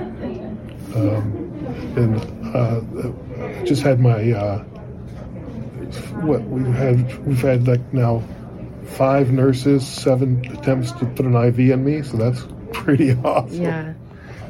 um, 0.95 1.95
and 1.97 2.55
uh, 2.55 3.65
just 3.65 3.83
had 3.83 3.99
my 3.99 4.31
uh, 4.31 4.59
what 6.23 6.43
we 6.43 6.63
had 6.71 7.27
we've 7.27 7.41
had 7.41 7.67
like 7.67 7.93
now 7.93 8.23
five 8.85 9.33
nurses, 9.33 9.89
seven 9.89 10.45
attempts 10.53 10.93
to 10.93 11.07
put 11.07 11.27
an 11.27 11.35
IV 11.35 11.59
in 11.59 11.85
me, 11.85 12.03
so 12.03 12.17
that's 12.17 12.47
pretty 12.73 13.13
awesome. 13.13 13.61
Yeah. 13.61 13.95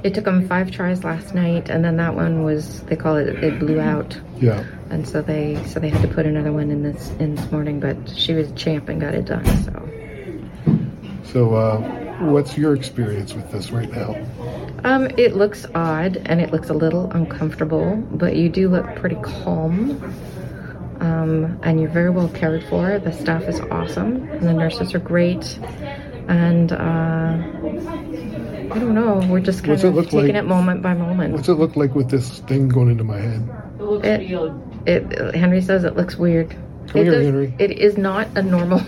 It 0.02 0.14
took 0.14 0.24
them 0.24 0.48
five 0.48 0.70
tries 0.70 1.04
last 1.04 1.34
night, 1.34 1.68
and 1.68 1.84
then 1.84 1.96
that 1.98 2.14
one 2.14 2.42
was 2.42 2.80
they 2.82 2.96
call 2.96 3.16
it 3.16 3.28
it 3.44 3.58
blew 3.58 3.80
out, 3.80 4.18
Yeah. 4.38 4.64
and 4.90 5.06
so 5.06 5.20
they 5.22 5.62
so 5.66 5.78
they 5.80 5.88
had 5.90 6.02
to 6.02 6.08
put 6.08 6.24
another 6.26 6.52
one 6.52 6.70
in 6.70 6.82
this 6.82 7.10
in 7.18 7.34
this 7.34 7.50
morning. 7.52 7.80
But 7.80 7.96
she 8.08 8.32
was 8.34 8.50
champ 8.52 8.88
and 8.88 9.00
got 9.00 9.14
it 9.14 9.26
done. 9.26 9.44
So 9.64 9.88
So, 11.24 11.54
uh, 11.54 11.78
what's 12.30 12.56
your 12.58 12.74
experience 12.74 13.34
with 13.34 13.50
this 13.52 13.70
right 13.70 13.90
now? 13.90 14.16
um, 14.84 15.08
it 15.16 15.36
looks 15.36 15.66
odd 15.74 16.16
and 16.26 16.40
it 16.40 16.50
looks 16.50 16.70
a 16.70 16.74
little 16.74 17.10
uncomfortable, 17.12 17.96
but 18.10 18.36
you 18.36 18.48
do 18.48 18.68
look 18.68 18.96
pretty 18.96 19.16
calm. 19.22 20.00
Um, 21.00 21.58
and 21.62 21.80
you're 21.80 21.88
very 21.88 22.10
well 22.10 22.28
cared 22.28 22.62
for. 22.64 22.98
The 22.98 23.12
staff 23.12 23.44
is 23.44 23.58
awesome, 23.70 24.28
and 24.28 24.42
the 24.42 24.52
nurses 24.52 24.92
are 24.94 24.98
great. 24.98 25.58
And 26.30 26.70
uh, 26.70 26.76
I 26.76 28.78
don't 28.78 28.94
know, 28.94 29.20
we're 29.28 29.40
just 29.40 29.64
kind 29.64 29.72
What's 29.72 29.82
it 29.82 29.88
of 29.88 29.94
look 29.96 30.04
taking 30.10 30.28
like? 30.28 30.36
it 30.36 30.44
moment 30.46 30.80
by 30.80 30.94
moment. 30.94 31.34
What's 31.34 31.48
it 31.48 31.54
look 31.54 31.74
like 31.74 31.96
with 31.96 32.08
this 32.08 32.38
thing 32.40 32.68
going 32.68 32.88
into 32.88 33.02
my 33.02 33.18
head? 33.18 33.48
It, 34.04 34.30
looks 34.30 34.54
it, 34.86 35.34
Henry 35.34 35.60
says 35.60 35.82
it 35.82 35.96
looks 35.96 36.14
weird. 36.16 36.50
Come 36.86 37.00
it 37.00 37.04
here, 37.06 37.20
Henry. 37.22 37.52
It 37.58 37.72
is 37.72 37.98
not 37.98 38.28
a 38.36 38.42
normal. 38.42 38.80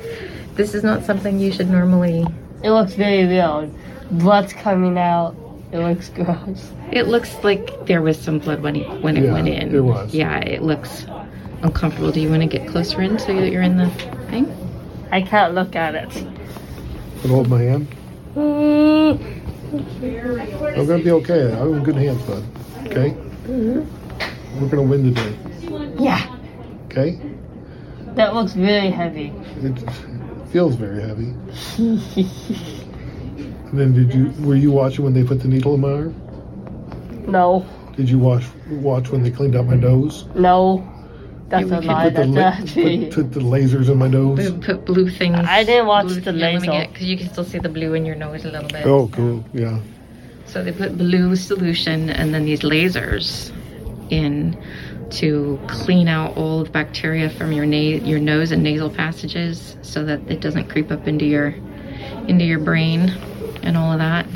this 0.54 0.74
is 0.74 0.82
not 0.82 1.04
something 1.04 1.38
you 1.38 1.52
should 1.52 1.68
normally. 1.68 2.24
It 2.62 2.70
looks 2.70 2.94
very 2.94 3.26
weird. 3.26 3.70
Blood's 4.10 4.54
coming 4.54 4.96
out. 4.96 5.36
It 5.72 5.80
looks 5.80 6.08
gross. 6.08 6.72
It 6.92 7.08
looks 7.08 7.34
like 7.44 7.84
there 7.86 8.00
was 8.00 8.18
some 8.18 8.38
blood 8.38 8.62
when 8.62 8.76
it 8.76 9.02
when 9.02 9.18
it 9.18 9.24
Yeah, 9.24 9.32
went 9.34 9.48
in. 9.48 9.70
there 9.70 9.82
was. 9.82 10.14
Yeah, 10.14 10.38
it 10.38 10.62
looks 10.62 11.04
uncomfortable. 11.60 12.10
Do 12.10 12.20
you 12.22 12.30
want 12.30 12.40
to 12.42 12.48
get 12.48 12.66
closer 12.68 13.02
in 13.02 13.18
so 13.18 13.34
that 13.34 13.50
you're 13.50 13.60
in 13.62 13.76
the 13.76 13.90
thing? 14.30 14.50
I 15.12 15.20
can't 15.20 15.54
look 15.54 15.76
at 15.76 15.94
it. 15.94 16.26
Can 17.20 17.30
hold 17.30 17.48
my 17.48 17.62
hand? 17.62 17.86
Mm, 18.34 19.18
I'm 20.76 20.86
gonna 20.86 21.02
be 21.02 21.10
okay. 21.12 21.52
I'm 21.58 21.74
in 21.74 21.82
good 21.82 21.96
hands, 21.96 22.22
bud. 22.22 22.44
Okay? 22.86 23.10
We're 24.60 24.68
gonna 24.68 24.82
win 24.82 25.14
today. 25.14 25.34
yeah, 25.98 26.36
Okay? 26.86 27.18
that 28.14 28.34
looks 28.34 28.52
very 28.52 28.90
heavy. 28.90 29.32
It 29.62 29.78
feels 30.50 30.76
very 30.76 31.02
heavy. 31.02 31.34
and 33.68 33.78
then 33.78 33.92
did 33.92 34.14
you 34.14 34.32
were 34.46 34.54
you 34.56 34.70
watching 34.70 35.04
when 35.04 35.14
they 35.14 35.24
put 35.24 35.40
the 35.40 35.48
needle 35.48 35.74
in 35.74 35.80
my 35.80 35.92
arm? 35.92 36.14
No, 37.28 37.66
Did 37.96 38.08
you 38.08 38.18
watch 38.18 38.44
watch 38.70 39.10
when 39.10 39.22
they 39.22 39.30
cleaned 39.30 39.56
out 39.56 39.66
my 39.66 39.74
nose? 39.76 40.26
no. 40.34 40.84
That's 41.48 41.68
Yeah, 41.70 41.76
a 41.76 41.80
we 41.80 41.86
lie. 41.86 42.04
Put 42.10 42.14
the, 42.14 42.20
That's 42.26 42.30
la- 42.30 42.42
actually. 42.42 43.04
put, 43.06 43.14
put 43.14 43.32
the 43.32 43.40
lasers 43.40 43.88
in 43.88 43.98
my 43.98 44.08
nose? 44.08 44.50
Blue, 44.50 44.60
put 44.60 44.84
blue 44.84 45.08
things. 45.10 45.36
I 45.38 45.62
didn't 45.64 45.86
watch 45.86 46.06
blue, 46.06 46.20
the 46.20 46.32
yeah, 46.32 46.46
laser. 46.46 46.66
get 46.66 46.92
because 46.92 47.06
you 47.06 47.16
can 47.16 47.28
still 47.30 47.44
see 47.44 47.58
the 47.58 47.68
blue 47.68 47.94
in 47.94 48.04
your 48.04 48.16
nose 48.16 48.44
a 48.44 48.50
little 48.50 48.68
bit. 48.68 48.84
Oh, 48.86 49.08
cool. 49.12 49.44
Yeah. 49.52 49.80
So 50.46 50.62
they 50.64 50.72
put 50.72 50.96
blue 50.98 51.36
solution 51.36 52.10
and 52.10 52.32
then 52.34 52.44
these 52.44 52.60
lasers 52.60 53.52
in 54.10 54.60
to 55.10 55.58
clean 55.68 56.08
out 56.08 56.36
all 56.36 56.64
the 56.64 56.70
bacteria 56.70 57.30
from 57.30 57.52
your 57.52 57.64
na- 57.66 58.04
your 58.04 58.18
nose 58.18 58.50
and 58.50 58.62
nasal 58.62 58.90
passages 58.90 59.76
so 59.82 60.04
that 60.04 60.20
it 60.28 60.40
doesn't 60.40 60.68
creep 60.68 60.90
up 60.90 61.06
into 61.06 61.24
your 61.24 61.54
into 62.28 62.44
your 62.44 62.58
brain 62.58 63.10
and 63.62 63.76
all 63.76 63.92
of 63.92 63.98
that. 64.00 64.26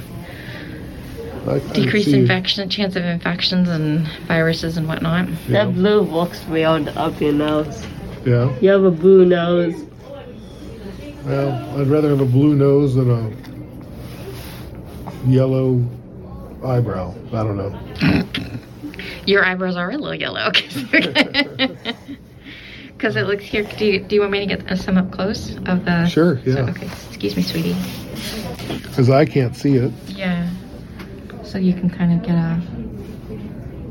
I, 1.46 1.54
I 1.54 1.58
Decrease 1.58 2.08
infection 2.08 2.68
chance 2.68 2.96
of 2.96 3.04
infections 3.04 3.68
and 3.68 4.06
viruses 4.26 4.76
and 4.76 4.86
whatnot. 4.86 5.28
Yeah. 5.28 5.64
That 5.64 5.74
blue 5.74 6.00
looks 6.00 6.44
weird 6.46 6.88
up 6.88 7.20
your 7.20 7.32
nose. 7.32 7.86
yeah. 8.24 8.54
You 8.60 8.70
have 8.70 8.84
a 8.84 8.90
blue 8.90 9.24
nose. 9.24 9.74
Well, 11.24 11.80
I'd 11.80 11.86
rather 11.88 12.08
have 12.10 12.20
a 12.20 12.26
blue 12.26 12.54
nose 12.56 12.94
than 12.94 13.10
a 13.10 13.30
yellow 15.30 15.82
eyebrow. 16.64 17.14
I 17.28 17.42
don't 17.42 17.56
know. 17.56 17.78
Your 19.26 19.44
eyebrows 19.44 19.76
are 19.76 19.90
a 19.90 19.96
little 19.98 20.14
yellow 20.14 20.50
because 20.50 20.76
it 23.16 23.26
looks 23.26 23.44
here. 23.44 23.62
Do 23.62 23.84
you, 23.84 24.00
do 24.00 24.14
you 24.14 24.20
want 24.22 24.32
me 24.32 24.46
to 24.46 24.56
get 24.56 24.78
some 24.78 24.96
up 24.96 25.10
close 25.12 25.56
of 25.66 25.84
the? 25.84 26.06
Sure, 26.06 26.38
So, 26.44 26.50
yeah. 26.50 26.70
okay, 26.70 26.86
excuse 26.86 27.36
me, 27.36 27.42
sweetie. 27.42 27.76
Because 28.82 29.10
I 29.10 29.26
can't 29.26 29.54
see 29.54 29.76
it. 29.76 29.92
Yeah. 30.08 30.39
So 31.50 31.58
you 31.58 31.72
can 31.72 31.90
kind 31.90 32.12
of 32.12 32.22
get 32.24 32.36
a 32.36 32.60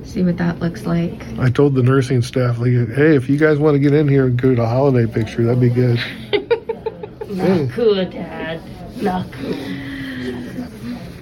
see 0.05 0.23
what 0.23 0.37
that 0.37 0.59
looks 0.59 0.85
like. 0.85 1.27
I 1.37 1.49
told 1.49 1.75
the 1.75 1.83
nursing 1.83 2.21
staff, 2.21 2.57
like, 2.57 2.71
hey, 2.71 3.15
if 3.17 3.27
you 3.27 3.37
guys 3.37 3.59
want 3.59 3.75
to 3.75 3.79
get 3.79 3.93
in 3.93 4.07
here 4.07 4.27
and 4.27 4.41
get 4.41 4.57
a 4.57 4.65
holiday 4.65 5.11
picture, 5.11 5.43
that'd 5.43 5.59
be 5.59 5.69
good. 5.69 5.99
Not 7.29 7.75
good, 7.75 8.11
Dad. 8.11 8.61
Not 9.01 9.29
good. 9.31 10.67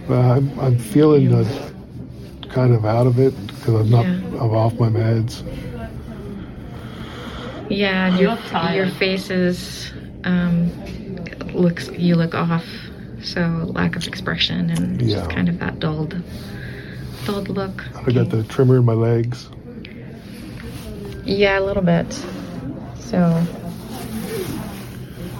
Uh, 0.09 0.13
I'm, 0.13 0.59
I'm 0.59 0.77
feeling 0.77 1.33
uh, 1.33 1.71
kind 2.49 2.73
of 2.73 2.85
out 2.85 3.07
of 3.07 3.19
it 3.19 3.33
because 3.47 3.73
I'm 3.73 3.89
not, 3.89 4.05
Yeah. 4.05 4.39
I'm 4.39 4.51
off 4.55 4.79
my 4.79 4.89
meds. 4.89 5.43
Yeah, 7.69 8.07
and 8.07 8.15
You 8.19 8.27
your, 8.27 8.37
tired. 8.37 8.75
your 8.75 8.87
face 8.95 9.29
is, 9.31 9.91
um, 10.23 10.71
looks, 11.53 11.89
you 11.89 12.15
look 12.15 12.35
off. 12.35 12.63
So 13.23 13.69
lack 13.73 13.95
of 13.95 14.07
expression 14.07 14.69
and 14.69 15.01
Yeah. 15.01 15.17
just 15.17 15.29
kind 15.31 15.49
of 15.49 15.59
that 15.59 15.79
dulled, 15.79 16.15
dulled 17.25 17.49
look. 17.49 17.83
I 18.07 18.11
got 18.11 18.29
the 18.29 18.43
tremor 18.43 18.77
in 18.77 18.85
my 18.85 18.93
legs. 18.93 19.49
Yeah, 21.25 21.59
a 21.59 21.61
little 21.61 21.83
bit. 21.83 22.05
So 22.99 23.41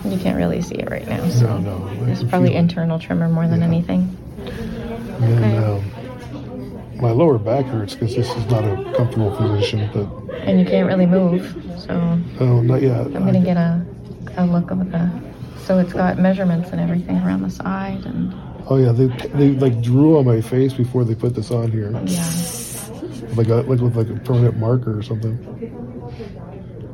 you 0.06 0.18
can't 0.18 0.38
really 0.38 0.62
see 0.62 0.76
it 0.76 0.90
right 0.90 1.08
now. 1.08 1.28
So 1.30 1.58
No, 1.60 1.78
no. 1.78 2.06
It's 2.12 2.24
probably 2.24 2.56
internal 2.56 3.00
tremor 3.00 3.30
more 3.30 3.48
than 3.48 3.60
Yeah. 3.62 3.68
anything. 3.68 4.16
And 5.22 5.34
Okay. 5.44 5.58
um, 5.58 5.82
my 7.02 7.12
lower 7.12 7.38
back 7.38 7.66
hurts 7.66 7.94
because 7.94 8.16
this 8.16 8.30
is 8.36 8.50
not 8.50 8.64
a 8.64 8.94
comfortable 8.96 9.32
position, 9.32 9.90
but 9.94 10.08
And 10.46 10.60
you 10.60 10.66
can't 10.66 10.88
really 10.88 11.06
move. 11.06 11.56
So 11.78 12.20
oh, 12.40 12.62
not 12.62 12.82
yet. 12.82 13.02
I'm 13.08 13.26
gonna 13.26 13.42
get 13.42 13.58
a, 13.58 13.82
a 14.38 14.46
look 14.46 14.72
of 14.72 14.92
the. 14.92 15.10
So 15.66 15.80
it's 15.80 15.94
got 15.94 16.18
measurements 16.18 16.70
and 16.70 16.80
everything 16.80 17.18
around 17.18 17.42
the 17.42 17.50
side 17.50 18.06
and 18.06 18.34
Oh 18.70 18.76
yeah, 18.76 18.92
they 18.92 19.08
they 19.30 19.52
like 19.52 19.82
drew 19.82 20.18
on 20.18 20.26
my 20.26 20.42
face 20.42 20.74
before 20.74 21.06
they 21.06 21.16
put 21.16 21.34
this 21.36 21.52
on 21.52 21.72
here, 21.72 21.90
yeah. 22.04 22.30
like 23.36 23.48
a, 23.48 23.56
like 23.66 23.80
with 23.80 23.96
like 23.96 24.10
a 24.10 24.16
permanent 24.16 24.58
marker 24.58 24.98
or 24.98 25.02
something. 25.02 25.38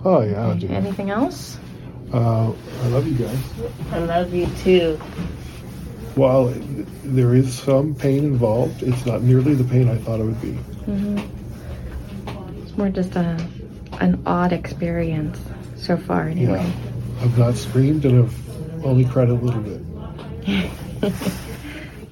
Oh 0.06 0.22
yeah, 0.22 0.48
I'll 0.48 0.56
do 0.56 0.68
it. 0.68 0.72
Anything 0.72 1.10
else? 1.10 1.58
Uh, 2.14 2.52
I 2.84 2.88
love 2.90 3.08
you 3.08 3.26
guys. 3.26 3.40
I 3.92 3.98
love 4.00 4.32
you 4.36 4.46
too. 4.58 4.98
While 6.14 6.54
there 7.04 7.34
is 7.34 7.58
some 7.58 7.96
pain 7.96 8.24
involved, 8.24 8.84
it's 8.84 9.04
not 9.08 9.24
nearly 9.24 9.56
the 9.56 9.64
pain 9.64 9.90
I 9.90 9.98
thought 9.98 10.20
it 10.20 10.26
would 10.26 10.42
be. 10.42 10.52
Mm-hmm. 10.86 12.62
It's 12.62 12.78
more 12.78 12.90
just 12.90 13.16
a 13.16 13.44
an 14.00 14.22
odd 14.28 14.54
experience 14.54 15.40
so 15.76 15.98
far 15.98 16.28
anyway. 16.28 16.72
I've 17.22 17.38
not 17.38 17.56
screamed 17.56 18.06
and 18.06 18.26
I've 18.26 18.43
only 18.84 19.06
cried 19.06 19.30
a 19.30 19.34
little 19.34 19.62
bit. 19.62 19.82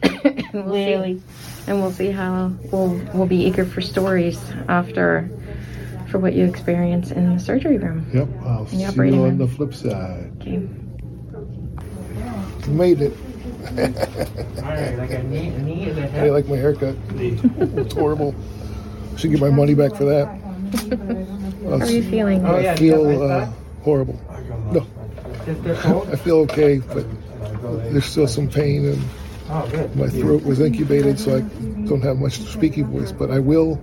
and 0.03 0.53
we'll 0.53 0.63
Really. 0.73 1.17
see. 1.19 1.23
And 1.67 1.79
we'll 1.81 1.91
see 1.91 2.09
how 2.11 2.51
we'll 2.71 2.99
we'll 3.13 3.27
be 3.27 3.37
eager 3.45 3.65
for 3.65 3.81
stories 3.81 4.39
after 4.67 5.29
for 6.09 6.17
what 6.19 6.33
you 6.33 6.43
experience 6.45 7.11
in 7.11 7.33
the 7.35 7.39
surgery 7.39 7.77
room. 7.77 8.09
Yep, 8.13 8.27
I'll 8.43 8.67
see 8.67 8.77
you 8.81 8.87
operating 8.87 9.19
on 9.19 9.25
room. 9.25 9.37
the 9.37 9.47
flip 9.47 9.73
side. 9.73 10.31
Okay. 10.41 10.67
Made 12.67 13.01
it. 13.01 13.13
Alright, 14.57 14.97
like 14.97 15.11
a 15.11 15.23
knee, 15.23 15.49
knee 15.51 15.83
How 15.91 16.25
you 16.25 16.31
like 16.31 16.47
my 16.47 16.55
haircut? 16.57 16.95
it's 17.15 17.93
horrible. 17.93 18.33
Should 19.17 19.31
get 19.31 19.39
my 19.39 19.49
money 19.51 19.75
back 19.75 19.93
for 19.95 20.05
that. 20.05 20.27
How 21.69 21.77
are 21.77 21.85
you 21.85 22.03
feeling? 22.09 22.43
Oh, 22.45 22.55
I 22.55 22.61
yeah, 22.61 22.75
feel 22.75 23.21
uh, 23.23 23.45
horrible. 23.83 24.19
No, 24.73 24.79
Just 24.79 24.89
get 24.89 24.93
cold? 24.95 25.00
I 25.47 26.15
feel 26.17 26.37
okay, 26.41 26.79
but 26.79 27.05
there's 27.91 28.05
still 28.05 28.27
some 28.27 28.47
pain 28.47 28.85
and 28.85 29.95
my 29.95 30.07
throat 30.07 30.43
was 30.43 30.59
intubated, 30.59 31.17
so 31.17 31.37
I 31.37 31.41
don't 31.87 32.01
have 32.01 32.17
much 32.17 32.39
speaking 32.39 32.85
voice. 32.85 33.11
But 33.11 33.31
I 33.31 33.39
will 33.39 33.81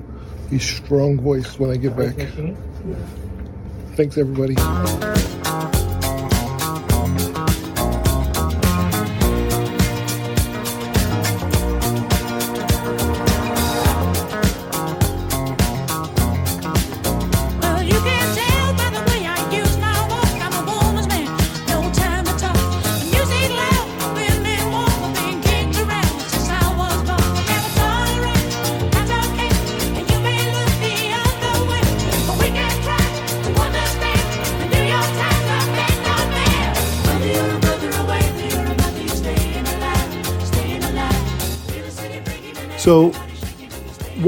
be 0.50 0.58
strong 0.58 1.20
voiced 1.20 1.58
when 1.60 1.70
I 1.70 1.76
get 1.76 1.96
back. 1.96 2.14
Thanks, 3.96 4.16
everybody. 4.16 4.56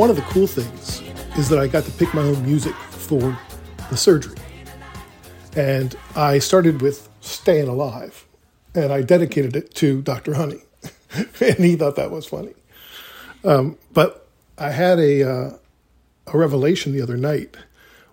One 0.01 0.09
of 0.09 0.17
the 0.17 0.23
cool 0.23 0.47
things 0.47 1.03
is 1.37 1.51
that 1.51 1.59
I 1.59 1.67
got 1.67 1.85
to 1.85 1.91
pick 1.91 2.15
my 2.15 2.23
own 2.23 2.43
music 2.43 2.75
for 2.75 3.39
the 3.91 3.99
surgery. 3.99 4.39
And 5.55 5.95
I 6.17 6.39
started 6.39 6.81
with 6.81 7.11
Staying 7.21 7.69
Alive, 7.69 8.27
and 8.75 8.95
I 8.95 9.03
dedicated 9.03 9.55
it 9.57 9.75
to 9.75 10.01
Dr. 10.01 10.33
Honey. 10.33 10.63
and 11.15 11.59
he 11.59 11.77
thought 11.77 11.97
that 11.97 12.11
was 12.11 12.25
funny. 12.25 12.55
Um, 13.45 13.77
but 13.93 14.27
I 14.57 14.71
had 14.71 14.99
a, 14.99 15.23
uh, 15.23 15.51
a 16.29 16.39
revelation 16.39 16.95
the 16.95 17.03
other 17.03 17.19
night 17.19 17.59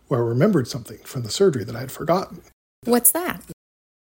where 0.10 0.20
I 0.20 0.28
remembered 0.28 0.68
something 0.68 0.98
from 1.06 1.24
the 1.24 1.32
surgery 1.32 1.64
that 1.64 1.76
I 1.78 1.80
had 1.80 1.92
forgotten. 1.94 2.42
What's 2.84 3.12
that? 3.12 3.44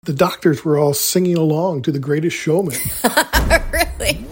The 0.04 0.14
doctors 0.14 0.66
were 0.66 0.78
all 0.78 0.94
singing 0.94 1.38
along 1.38 1.84
to 1.84 1.94
The 1.94 2.00
Greatest 2.00 2.36
Showman. 2.36 2.76
really? 3.72 4.26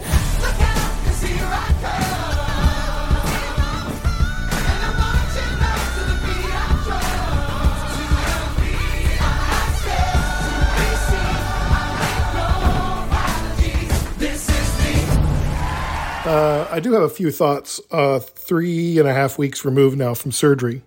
Uh, 16.28 16.68
I 16.70 16.82
do 16.82 16.92
have 16.92 17.04
a 17.04 17.10
few 17.10 17.32
thoughts. 17.32 17.80
Uh, 17.90 18.20
three 18.20 19.00
and 19.00 19.08
a 19.08 19.14
half 19.14 19.38
weeks 19.38 19.64
removed 19.64 19.98
now 19.98 20.14
from 20.14 20.34
surgery. 20.34 20.82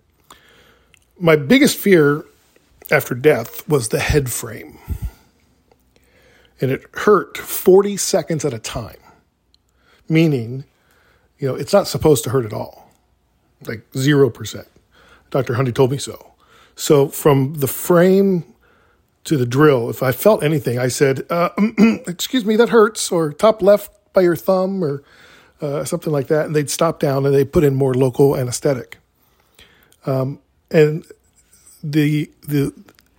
My 1.19 1.35
biggest 1.35 1.79
fear 1.79 2.27
after 2.91 3.15
death 3.15 3.67
was 3.67 3.89
the 3.89 4.01
head 4.01 4.31
frame. 4.31 4.79
And 6.61 6.71
it 6.71 6.85
hurt 6.93 7.39
40 7.39 7.97
seconds 7.97 8.45
at 8.45 8.53
a 8.53 8.59
time, 8.59 8.99
meaning, 10.11 10.65
you 11.39 11.49
know, 11.49 11.55
it's 11.55 11.73
not 11.73 11.89
supposed 11.89 12.23
to 12.25 12.31
hurt 12.31 12.45
at 12.45 12.53
all, 12.53 12.91
like 13.67 13.91
0%. 13.93 14.67
Dr. 15.31 15.55
Honey 15.55 15.73
told 15.73 15.91
me 15.91 15.97
so. 15.97 16.33
So 16.77 17.09
from 17.09 17.55
the 17.55 17.67
frame 17.67 18.45
to 19.25 19.39
the 19.39 19.47
drill, 19.47 19.89
if 19.89 20.03
I 20.03 20.13
felt 20.13 20.43
anything, 20.43 20.79
I 20.79 20.89
said, 20.89 21.25
uh, 21.31 21.49
excuse 22.07 22.45
me, 22.45 22.57
that 22.57 22.69
hurts, 22.69 23.11
or 23.11 23.33
top 23.33 23.63
left 23.63 23.91
by 24.13 24.21
your 24.21 24.37
thumb, 24.37 24.85
or 24.85 25.03
uh, 25.61 25.85
something 25.85 26.13
like 26.13 26.29
that. 26.29 26.47
And 26.47 26.55
they'd 26.55 26.71
stop 26.71 27.01
down 27.01 27.27
and 27.27 27.35
they'd 27.35 27.53
put 27.53 27.65
in 27.65 27.75
more 27.75 27.95
local 27.95 28.37
anesthetic. 28.37 28.99
Um, 30.07 30.41
and 30.71 31.05
the, 31.83 32.31
the, 32.47 32.73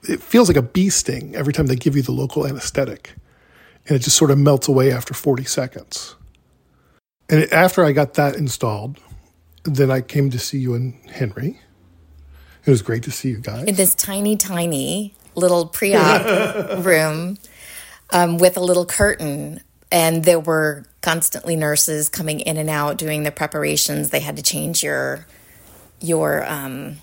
it 0.04 0.22
feels 0.22 0.48
like 0.48 0.58
a 0.58 0.62
bee 0.62 0.90
sting 0.90 1.36
every 1.36 1.54
time 1.54 1.68
they 1.68 1.76
give 1.76 1.96
you 1.96 2.02
the 2.02 2.12
local 2.12 2.48
anesthetic. 2.48 3.14
And 3.88 3.96
it 3.96 4.00
just 4.00 4.18
sort 4.18 4.32
of 4.32 4.38
melts 4.38 4.68
away 4.68 4.92
after 4.92 5.14
40 5.14 5.44
seconds. 5.46 6.16
And 7.30 7.52
after 7.54 7.86
I 7.86 7.92
got 7.92 8.16
that 8.16 8.36
installed, 8.36 9.00
then 9.64 9.90
I 9.90 10.02
came 10.02 10.30
to 10.32 10.40
see 10.40 10.60
you 10.60 10.74
and 10.74 10.94
Henry. 11.10 11.60
It 12.66 12.70
was 12.70 12.82
great 12.82 13.04
to 13.04 13.12
see 13.12 13.30
you 13.30 13.40
guys. 13.40 13.64
In 13.66 13.76
this 13.76 13.96
tiny, 13.96 14.36
tiny 14.36 15.16
little 15.36 15.68
pre 15.68 15.96
op 15.96 16.86
room 16.86 17.38
um, 18.12 18.38
with 18.38 18.58
a 18.58 18.60
little 18.60 18.86
curtain. 18.86 19.62
And 19.92 20.24
there 20.24 20.40
were 20.40 20.86
constantly 21.02 21.56
nurses 21.56 22.08
coming 22.10 22.40
in 22.40 22.58
and 22.58 22.70
out 22.70 22.98
doing 22.98 23.24
the 23.24 23.32
preparations. 23.32 24.10
They 24.10 24.22
had 24.22 24.38
to 24.38 24.44
change 24.44 24.84
your 24.84 25.26
your 26.00 26.44
um, 26.50 26.98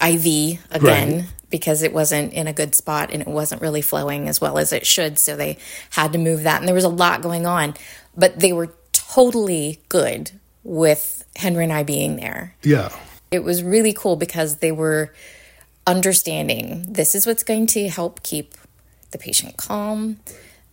IV 0.00 0.24
again 0.70 1.12
Right. 1.12 1.24
because 1.50 1.82
it 1.82 1.92
wasn't 1.92 2.32
in 2.32 2.46
a 2.48 2.52
good 2.52 2.74
spot 2.74 3.10
and 3.12 3.20
it 3.22 3.28
wasn't 3.28 3.60
really 3.62 3.82
flowing 3.82 4.28
as 4.28 4.40
well 4.40 4.58
as 4.58 4.72
it 4.72 4.86
should. 4.86 5.18
So 5.18 5.36
they 5.36 5.58
had 5.90 6.12
to 6.12 6.18
move 6.18 6.42
that. 6.44 6.58
And 6.60 6.66
there 6.66 6.74
was 6.74 6.84
a 6.84 6.88
lot 6.88 7.20
going 7.22 7.46
on, 7.46 7.74
but 8.16 8.40
they 8.40 8.52
were 8.52 8.72
totally 8.92 9.78
good 9.88 10.30
with 10.64 11.24
Henry 11.36 11.64
and 11.64 11.72
I 11.72 11.82
being 11.82 12.16
there. 12.16 12.54
yeah. 12.62 12.88
It 13.30 13.42
was 13.44 13.62
really 13.62 13.92
cool 13.94 14.16
because 14.16 14.56
they 14.58 14.72
were 14.72 15.10
understanding 15.86 16.84
this 16.88 17.14
is 17.14 17.26
what's 17.26 17.42
going 17.42 17.66
to 17.68 17.88
help 17.88 18.22
keep 18.22 18.54
the 19.10 19.18
patient 19.18 19.56
calm. 19.56 20.18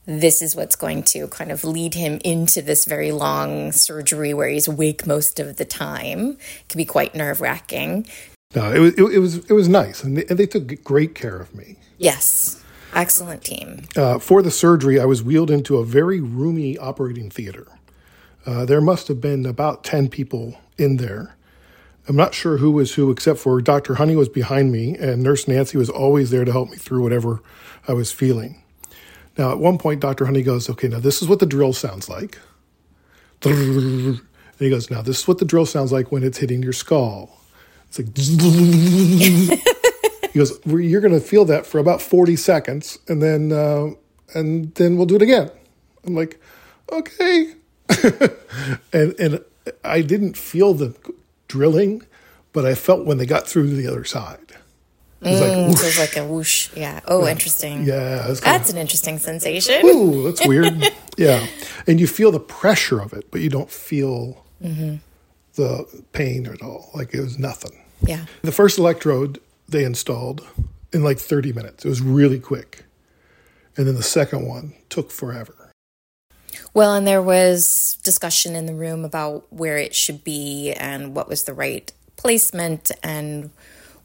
This 0.10 0.42
is 0.42 0.56
what's 0.56 0.76
going 0.76 1.04
to 1.04 1.28
kind 1.28 1.52
of 1.52 1.64
lead 1.64 1.94
him 1.94 2.20
into 2.26 2.64
this 2.64 2.86
very 2.86 3.12
long 3.12 3.72
surgery 3.72 4.34
where 4.34 4.50
he's 4.50 4.68
awake 4.68 5.06
most 5.06 5.40
of 5.40 5.58
the 5.58 5.66
time. 5.66 6.32
It 6.32 6.68
can 6.68 6.78
be 6.80 6.86
quite 6.86 7.14
nerve 7.14 7.42
wracking. 7.42 8.08
No, 8.56 8.72
it 8.74 8.80
was 8.80 8.94
it, 8.96 9.04
it 9.04 9.20
was 9.20 9.38
it 9.38 9.54
was 9.54 9.70
nice, 9.70 10.04
and 10.04 10.18
they, 10.18 10.26
and 10.26 10.40
they 10.40 10.48
took 10.48 10.84
great 10.84 11.14
care 11.14 11.38
of 11.38 11.54
me. 11.54 11.76
Yes, 12.00 12.64
excellent 12.96 13.44
team. 13.44 13.84
Uh, 13.96 14.18
for 14.18 14.42
the 14.42 14.50
surgery, 14.50 15.00
I 15.00 15.06
was 15.06 15.22
wheeled 15.22 15.52
into 15.52 15.78
a 15.78 15.86
very 15.86 16.20
roomy 16.20 16.76
operating 16.76 17.30
theater. 17.30 17.68
Uh, 18.48 18.66
there 18.66 18.82
must 18.82 19.08
have 19.08 19.22
been 19.22 19.46
about 19.46 19.84
ten 19.84 20.10
people 20.10 20.58
in 20.80 20.98
there. 20.98 21.36
I'm 22.08 22.16
not 22.16 22.34
sure 22.34 22.58
who 22.58 22.72
was 22.72 22.96
who, 22.96 23.12
except 23.12 23.38
for 23.38 23.62
Dr. 23.62 23.96
Honey 23.96 24.16
was 24.16 24.30
behind 24.30 24.72
me, 24.72 24.98
and 24.98 25.22
Nurse 25.22 25.48
Nancy 25.48 25.78
was 25.78 25.92
always 25.92 26.32
there 26.32 26.44
to 26.44 26.52
help 26.52 26.72
me 26.72 26.78
through 26.78 27.04
whatever 27.04 27.44
I 27.88 27.94
was 27.94 28.12
feeling. 28.12 28.64
Now, 29.40 29.52
at 29.52 29.60
one 29.60 29.78
point, 29.78 30.02
Dr. 30.02 30.26
Honey 30.26 30.42
goes, 30.42 30.70
Okay, 30.70 30.90
now 30.90 31.00
this 31.00 31.22
is 31.22 31.30
what 31.30 31.40
the 31.40 31.46
drill 31.46 31.72
sounds 31.72 32.10
like. 32.10 32.38
And 33.46 34.20
he 34.60 34.70
goes, 34.70 34.92
Now 34.92 35.02
this 35.02 35.20
is 35.20 35.28
what 35.30 35.38
the 35.38 35.46
drill 35.46 35.66
sounds 35.66 35.94
like 35.94 36.12
when 36.12 36.26
it's 36.26 36.40
hitting 36.40 36.62
your 36.62 36.74
skull. 36.74 37.40
It's 37.88 38.00
like, 38.00 38.18
he 40.34 40.38
goes, 40.38 40.60
"Well, 40.66 40.82
You're 40.82 41.00
going 41.00 41.14
to 41.14 41.22
feel 41.22 41.46
that 41.46 41.66
for 41.66 41.80
about 41.80 42.02
40 42.02 42.36
seconds, 42.36 43.00
and 43.08 43.24
then, 43.24 43.54
uh, 43.54 43.92
and 44.36 44.76
then 44.76 44.98
we'll 44.98 45.06
do 45.06 45.16
it 45.16 45.22
again. 45.22 45.50
I'm 46.06 46.16
like, 46.16 46.38
Okay. 46.92 47.54
and, 48.94 49.16
and 49.18 49.42
I 49.86 50.02
didn't 50.02 50.36
feel 50.36 50.74
the 50.74 50.94
drilling, 51.48 52.02
but 52.52 52.66
I 52.66 52.76
felt 52.76 53.06
when 53.06 53.20
they 53.20 53.26
got 53.26 53.48
through 53.48 53.70
to 53.70 53.76
the 53.76 53.88
other 53.88 54.04
side. 54.04 54.49
It 55.22 55.32
was 55.32 55.42
like, 55.42 55.50
Mm, 55.52 55.56
so 55.64 55.68
whoosh. 55.84 55.88
it's 55.90 56.00
like 56.00 56.18
a 56.18 56.26
whoosh. 56.26 56.70
Yeah. 56.76 57.00
Oh, 57.06 57.28
interesting. 57.28 57.84
Yeah, 57.84 58.24
kinda- 58.26 58.42
That's 58.42 58.70
an 58.70 58.78
interesting 58.78 59.20
sensation. 59.20 59.86
Ooh, 59.86 60.24
that's 60.24 60.46
weird. 60.48 60.92
yeah. 61.18 61.46
And 61.88 62.00
you 62.00 62.08
feel 62.08 62.32
the 62.32 62.40
pressure 62.40 63.02
of 63.02 63.12
it, 63.14 63.30
but 63.32 63.42
you 63.42 63.50
don't 63.50 63.70
feel 63.70 64.46
the 65.56 66.04
pain 66.14 66.46
at 66.48 66.62
all. 66.62 66.90
Like 66.94 67.14
it 67.14 67.22
was 67.22 67.38
nothing. 67.38 67.84
Yeah. 68.02 68.26
The 68.44 68.52
first 68.52 68.78
electrode 68.78 69.40
they 69.68 69.84
installed 69.84 70.48
in 70.94 71.04
like 71.04 71.20
30 71.20 71.52
minutes. 71.54 71.86
It 71.86 71.90
was 71.90 72.02
really 72.02 72.40
quick. 72.40 72.86
And 73.78 73.88
then 73.88 73.96
the 73.96 74.04
second 74.04 74.48
one 74.48 74.74
took 74.90 75.12
forever. 75.12 75.54
Well, 76.74 76.94
and 76.96 77.06
there 77.06 77.22
was 77.22 77.98
discussion 78.04 78.56
in 78.56 78.66
the 78.68 78.74
room 78.74 79.04
about 79.06 79.46
where 79.52 79.78
it 79.78 79.94
should 79.96 80.24
be 80.24 80.72
and 80.74 81.16
what 81.16 81.28
was 81.28 81.44
the 81.44 81.54
right 81.54 81.92
placement 82.16 82.92
and 83.04 83.50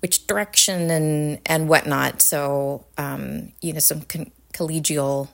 which 0.05 0.27
direction 0.27 0.91
and 0.91 1.39
and 1.47 1.67
whatnot. 1.67 2.21
So, 2.21 2.85
um, 2.99 3.53
you 3.63 3.73
know, 3.73 3.79
some 3.79 4.03
con- 4.03 4.33
collegial 4.53 5.29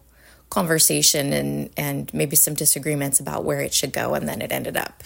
conversation 0.48 1.33
and 1.33 1.70
and 1.76 2.14
maybe 2.14 2.37
some 2.37 2.54
disagreements 2.54 3.18
about 3.18 3.42
where 3.42 3.61
it 3.61 3.74
should 3.74 3.92
go, 3.92 4.14
and 4.14 4.28
then 4.28 4.40
it 4.40 4.52
ended 4.52 4.76
up 4.76 5.02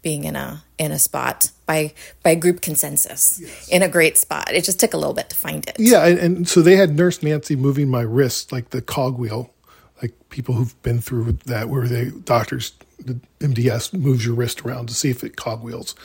being 0.00 0.22
in 0.22 0.36
a 0.36 0.62
in 0.78 0.92
a 0.92 0.98
spot 1.00 1.50
by 1.66 1.92
by 2.22 2.36
group 2.36 2.60
consensus 2.60 3.42
in 3.68 3.82
a 3.82 3.88
great 3.88 4.16
spot. 4.16 4.52
It 4.52 4.62
just 4.62 4.78
took 4.78 4.94
a 4.94 4.96
little 4.96 5.12
bit 5.12 5.28
to 5.30 5.34
find 5.34 5.68
it. 5.68 5.74
Yeah. 5.76 6.06
And, 6.06 6.18
and 6.20 6.48
so 6.48 6.62
they 6.62 6.76
had 6.76 6.96
Nurse 6.96 7.20
Nancy 7.20 7.56
moving 7.56 7.88
my 7.88 8.02
wrist 8.02 8.52
like 8.52 8.70
the 8.70 8.80
cogwheel, 8.80 9.52
like 10.00 10.14
people 10.28 10.54
who've 10.54 10.80
been 10.82 11.00
through 11.00 11.32
that, 11.46 11.68
where 11.68 11.88
they, 11.88 12.10
doctors, 12.10 12.74
the 13.00 13.18
MDS 13.40 13.92
moves 13.92 14.24
your 14.24 14.36
wrist 14.36 14.64
around 14.64 14.86
to 14.86 14.94
see 14.94 15.10
if 15.10 15.24
it 15.24 15.34
cogwheels. 15.34 15.96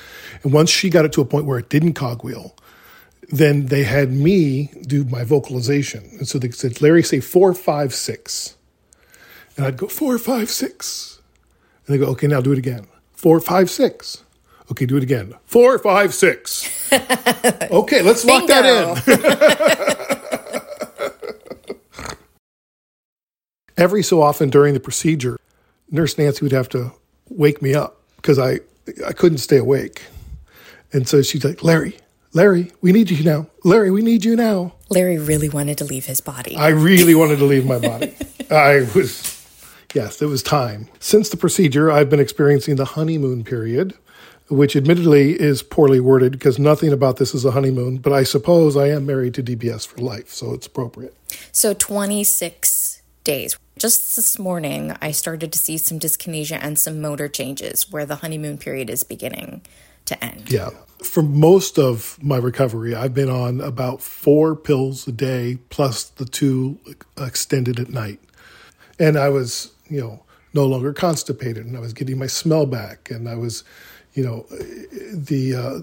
And 0.41 0.51
once 0.51 0.71
she 0.71 0.89
got 0.89 1.05
it 1.05 1.13
to 1.13 1.21
a 1.21 1.25
point 1.25 1.45
where 1.45 1.59
it 1.59 1.69
didn't 1.69 1.93
cogwheel, 1.93 2.55
then 3.29 3.67
they 3.67 3.83
had 3.83 4.11
me 4.11 4.71
do 4.81 5.03
my 5.05 5.23
vocalization. 5.23 6.03
And 6.17 6.27
so 6.27 6.37
they 6.39 6.51
said, 6.51 6.81
Larry, 6.81 7.03
say 7.03 7.19
four, 7.19 7.53
five, 7.53 7.93
six. 7.93 8.55
And 9.57 9.65
I'd 9.65 9.77
go, 9.77 9.87
four, 9.87 10.17
five, 10.17 10.49
six. 10.49 11.21
And 11.85 11.93
they 11.93 11.99
go, 12.03 12.11
okay, 12.11 12.27
now 12.27 12.41
do 12.41 12.51
it 12.51 12.57
again. 12.57 12.87
Four, 13.13 13.39
five, 13.39 13.69
six. 13.69 14.23
Okay, 14.71 14.85
do 14.85 14.97
it 14.97 15.03
again. 15.03 15.35
Four, 15.45 15.77
five, 15.79 16.13
six. 16.13 16.69
okay, 16.93 18.01
let's 18.01 18.25
lock 18.25 18.47
that 18.47 18.65
in. 18.65 18.95
Every 23.77 24.03
so 24.03 24.21
often 24.21 24.49
during 24.49 24.73
the 24.73 24.79
procedure, 24.79 25.37
Nurse 25.91 26.17
Nancy 26.17 26.43
would 26.43 26.51
have 26.51 26.69
to 26.69 26.93
wake 27.29 27.61
me 27.61 27.73
up 27.73 28.01
because 28.15 28.39
I, 28.39 28.59
I 29.05 29.13
couldn't 29.13 29.39
stay 29.39 29.57
awake. 29.57 30.03
And 30.93 31.07
so 31.07 31.21
she's 31.21 31.43
like, 31.43 31.63
Larry, 31.63 31.97
Larry, 32.35 32.73
we 32.81 32.91
need 32.91 33.09
you 33.09 33.23
now. 33.23 33.47
Larry, 33.63 33.89
we 33.91 34.01
need 34.01 34.25
you 34.25 34.35
now. 34.35 34.73
Larry 34.89 35.17
really 35.17 35.47
wanted 35.47 35.77
to 35.77 35.85
leave 35.85 36.05
his 36.05 36.19
body. 36.19 36.57
I 36.57 36.67
really 36.67 37.15
wanted 37.15 37.37
to 37.37 37.45
leave 37.45 37.65
my 37.65 37.79
body. 37.79 38.13
I 38.51 38.85
was, 38.93 39.41
yes, 39.93 40.21
it 40.21 40.25
was 40.25 40.43
time. 40.43 40.89
Since 40.99 41.29
the 41.29 41.37
procedure, 41.37 41.89
I've 41.89 42.09
been 42.09 42.19
experiencing 42.19 42.75
the 42.75 42.83
honeymoon 42.83 43.45
period, 43.45 43.93
which 44.49 44.75
admittedly 44.75 45.39
is 45.39 45.63
poorly 45.63 46.01
worded 46.01 46.33
because 46.33 46.59
nothing 46.59 46.91
about 46.91 47.15
this 47.15 47.33
is 47.33 47.45
a 47.45 47.51
honeymoon, 47.51 47.99
but 47.99 48.11
I 48.11 48.23
suppose 48.23 48.75
I 48.75 48.89
am 48.89 49.05
married 49.05 49.33
to 49.35 49.41
DBS 49.41 49.87
for 49.87 49.99
life, 49.99 50.27
so 50.27 50.53
it's 50.53 50.67
appropriate. 50.67 51.15
So 51.53 51.73
26 51.73 53.01
days. 53.23 53.57
Just 53.79 54.17
this 54.17 54.37
morning, 54.37 54.93
I 55.01 55.11
started 55.11 55.53
to 55.53 55.57
see 55.57 55.77
some 55.77 56.01
dyskinesia 56.01 56.59
and 56.61 56.77
some 56.77 56.99
motor 56.99 57.29
changes 57.29 57.89
where 57.89 58.05
the 58.05 58.17
honeymoon 58.17 58.57
period 58.57 58.89
is 58.89 59.05
beginning 59.05 59.61
to 60.05 60.23
end. 60.23 60.51
Yeah. 60.51 60.69
For 61.03 61.21
most 61.21 61.77
of 61.77 62.17
my 62.21 62.37
recovery, 62.37 62.95
I've 62.95 63.13
been 63.13 63.29
on 63.29 63.61
about 63.61 64.01
four 64.01 64.55
pills 64.55 65.07
a 65.07 65.11
day 65.11 65.59
plus 65.69 66.03
the 66.05 66.25
two 66.25 66.79
extended 67.17 67.79
at 67.79 67.89
night. 67.89 68.19
And 68.99 69.17
I 69.17 69.29
was, 69.29 69.71
you 69.87 70.01
know, 70.01 70.23
no 70.53 70.65
longer 70.65 70.93
constipated 70.93 71.65
and 71.65 71.75
I 71.75 71.79
was 71.79 71.93
getting 71.93 72.17
my 72.17 72.27
smell 72.27 72.65
back 72.65 73.11
and 73.11 73.27
I 73.27 73.35
was, 73.35 73.63
you 74.13 74.23
know, 74.23 74.45
the 75.13 75.53
uh, 75.53 75.79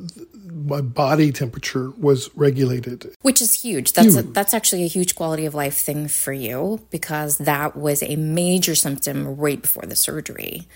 my 0.52 0.80
body 0.80 1.30
temperature 1.30 1.90
was 1.90 2.30
regulated. 2.34 3.14
Which 3.20 3.42
is 3.42 3.62
huge. 3.62 3.92
That's 3.92 4.16
a, 4.16 4.22
that's 4.22 4.54
actually 4.54 4.84
a 4.84 4.88
huge 4.88 5.14
quality 5.14 5.44
of 5.44 5.54
life 5.54 5.76
thing 5.76 6.08
for 6.08 6.32
you 6.32 6.80
because 6.90 7.38
that 7.38 7.76
was 7.76 8.02
a 8.02 8.16
major 8.16 8.74
symptom 8.74 9.36
right 9.36 9.60
before 9.60 9.84
the 9.84 9.96
surgery. 9.96 10.66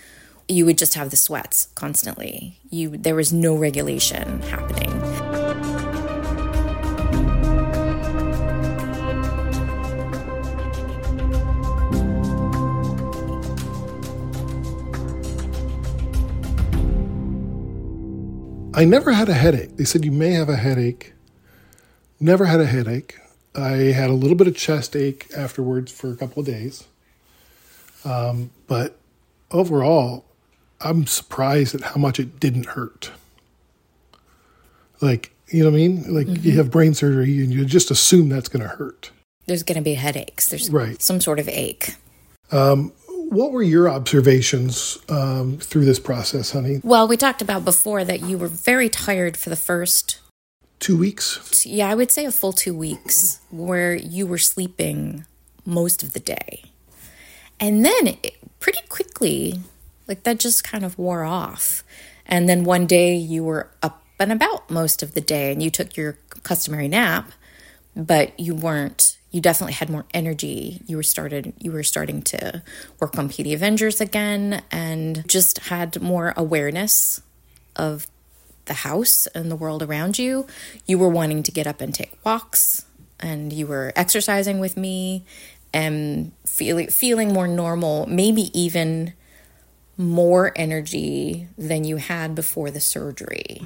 You 0.48 0.64
would 0.66 0.78
just 0.78 0.94
have 0.94 1.10
the 1.10 1.16
sweats 1.16 1.68
constantly. 1.74 2.60
You 2.70 2.90
there 2.90 3.16
was 3.16 3.32
no 3.32 3.56
regulation 3.56 4.42
happening. 4.42 4.92
I 18.76 18.84
never 18.84 19.12
had 19.12 19.30
a 19.30 19.34
headache. 19.34 19.78
They 19.78 19.84
said 19.84 20.04
you 20.04 20.12
may 20.12 20.32
have 20.32 20.50
a 20.50 20.56
headache. 20.56 21.14
Never 22.20 22.44
had 22.44 22.60
a 22.60 22.66
headache. 22.66 23.16
I 23.54 23.70
had 23.70 24.10
a 24.10 24.12
little 24.12 24.36
bit 24.36 24.46
of 24.46 24.54
chest 24.54 24.94
ache 24.94 25.26
afterwards 25.34 25.90
for 25.90 26.12
a 26.12 26.16
couple 26.16 26.40
of 26.40 26.46
days. 26.46 26.84
Um, 28.04 28.50
but 28.66 28.98
overall, 29.50 30.26
I'm 30.80 31.06
surprised 31.06 31.74
at 31.74 31.80
how 31.82 31.96
much 31.96 32.20
it 32.20 32.38
didn't 32.38 32.66
hurt. 32.66 33.10
Like, 35.00 35.32
you 35.48 35.60
know 35.62 35.70
what 35.70 35.76
I 35.76 35.80
mean? 35.80 36.14
Like, 36.14 36.26
you 36.44 36.52
have 36.52 36.70
brain 36.70 36.94
surgery 36.94 37.38
and 37.42 37.52
you 37.52 37.64
just 37.64 37.90
assume 37.90 38.28
that's 38.28 38.48
going 38.48 38.62
to 38.62 38.68
hurt. 38.76 39.10
There's 39.46 39.62
going 39.62 39.76
to 39.76 39.82
be 39.82 39.94
headaches. 39.94 40.48
There's 40.48 40.70
Right. 40.70 41.00
some 41.00 41.20
sort 41.20 41.38
of 41.38 41.48
ache. 41.48 41.94
What 43.28 43.50
were 43.50 43.62
your 43.62 43.88
observations 43.88 44.98
um, 45.08 45.58
through 45.58 45.84
this 45.84 45.98
process, 45.98 46.52
honey? 46.52 46.80
Well, 46.84 47.08
we 47.08 47.16
talked 47.16 47.42
about 47.42 47.64
before 47.64 48.04
that 48.04 48.20
you 48.22 48.38
were 48.38 48.46
very 48.48 48.88
tired 48.88 49.36
for 49.36 49.50
the 49.50 49.56
first 49.56 50.20
Two 50.78 50.96
weeks? 50.96 51.64
yeah, 51.66 51.88
I 51.88 51.94
would 51.94 52.10
say 52.12 52.24
a 52.24 52.30
full 52.30 52.52
two 52.52 52.74
weeks 52.76 53.40
where 53.50 53.94
you 53.94 54.26
were 54.28 54.38
sleeping 54.38 55.24
most 55.64 56.02
of 56.04 56.12
the 56.12 56.20
day. 56.20 56.64
And 57.58 57.84
then 57.84 58.06
it, 58.06 58.36
pretty 58.60 58.80
quickly, 58.88 59.58
like 60.08 60.22
that 60.24 60.38
just 60.38 60.64
kind 60.64 60.84
of 60.84 60.98
wore 60.98 61.24
off. 61.24 61.84
And 62.26 62.48
then 62.48 62.64
one 62.64 62.86
day 62.86 63.14
you 63.14 63.44
were 63.44 63.70
up 63.82 64.02
and 64.18 64.32
about 64.32 64.70
most 64.70 65.02
of 65.02 65.14
the 65.14 65.20
day 65.20 65.52
and 65.52 65.62
you 65.62 65.70
took 65.70 65.96
your 65.96 66.18
customary 66.42 66.88
nap, 66.88 67.32
but 67.94 68.38
you 68.38 68.54
weren't 68.54 69.18
you 69.32 69.42
definitely 69.42 69.74
had 69.74 69.90
more 69.90 70.06
energy. 70.14 70.80
You 70.86 70.96
were 70.96 71.02
started 71.02 71.52
you 71.58 71.72
were 71.72 71.82
starting 71.82 72.22
to 72.22 72.62
work 73.00 73.18
on 73.18 73.28
PD 73.28 73.54
Avengers 73.54 74.00
again 74.00 74.62
and 74.70 75.28
just 75.28 75.58
had 75.58 76.00
more 76.00 76.32
awareness 76.36 77.20
of 77.74 78.06
the 78.66 78.74
house 78.74 79.26
and 79.28 79.50
the 79.50 79.56
world 79.56 79.82
around 79.82 80.18
you, 80.18 80.46
you 80.86 80.98
were 80.98 81.08
wanting 81.08 81.42
to 81.42 81.52
get 81.52 81.66
up 81.66 81.80
and 81.80 81.94
take 81.94 82.12
walks 82.24 82.84
and 83.18 83.52
you 83.52 83.66
were 83.66 83.92
exercising 83.96 84.58
with 84.58 84.76
me 84.76 85.24
and 85.72 86.32
feeling 86.44 86.88
feeling 86.88 87.32
more 87.32 87.48
normal, 87.48 88.06
maybe 88.06 88.50
even 88.58 89.14
more 89.98 90.52
energy 90.56 91.48
than 91.56 91.84
you 91.84 91.96
had 91.96 92.34
before 92.34 92.70
the 92.70 92.80
surgery. 92.80 93.62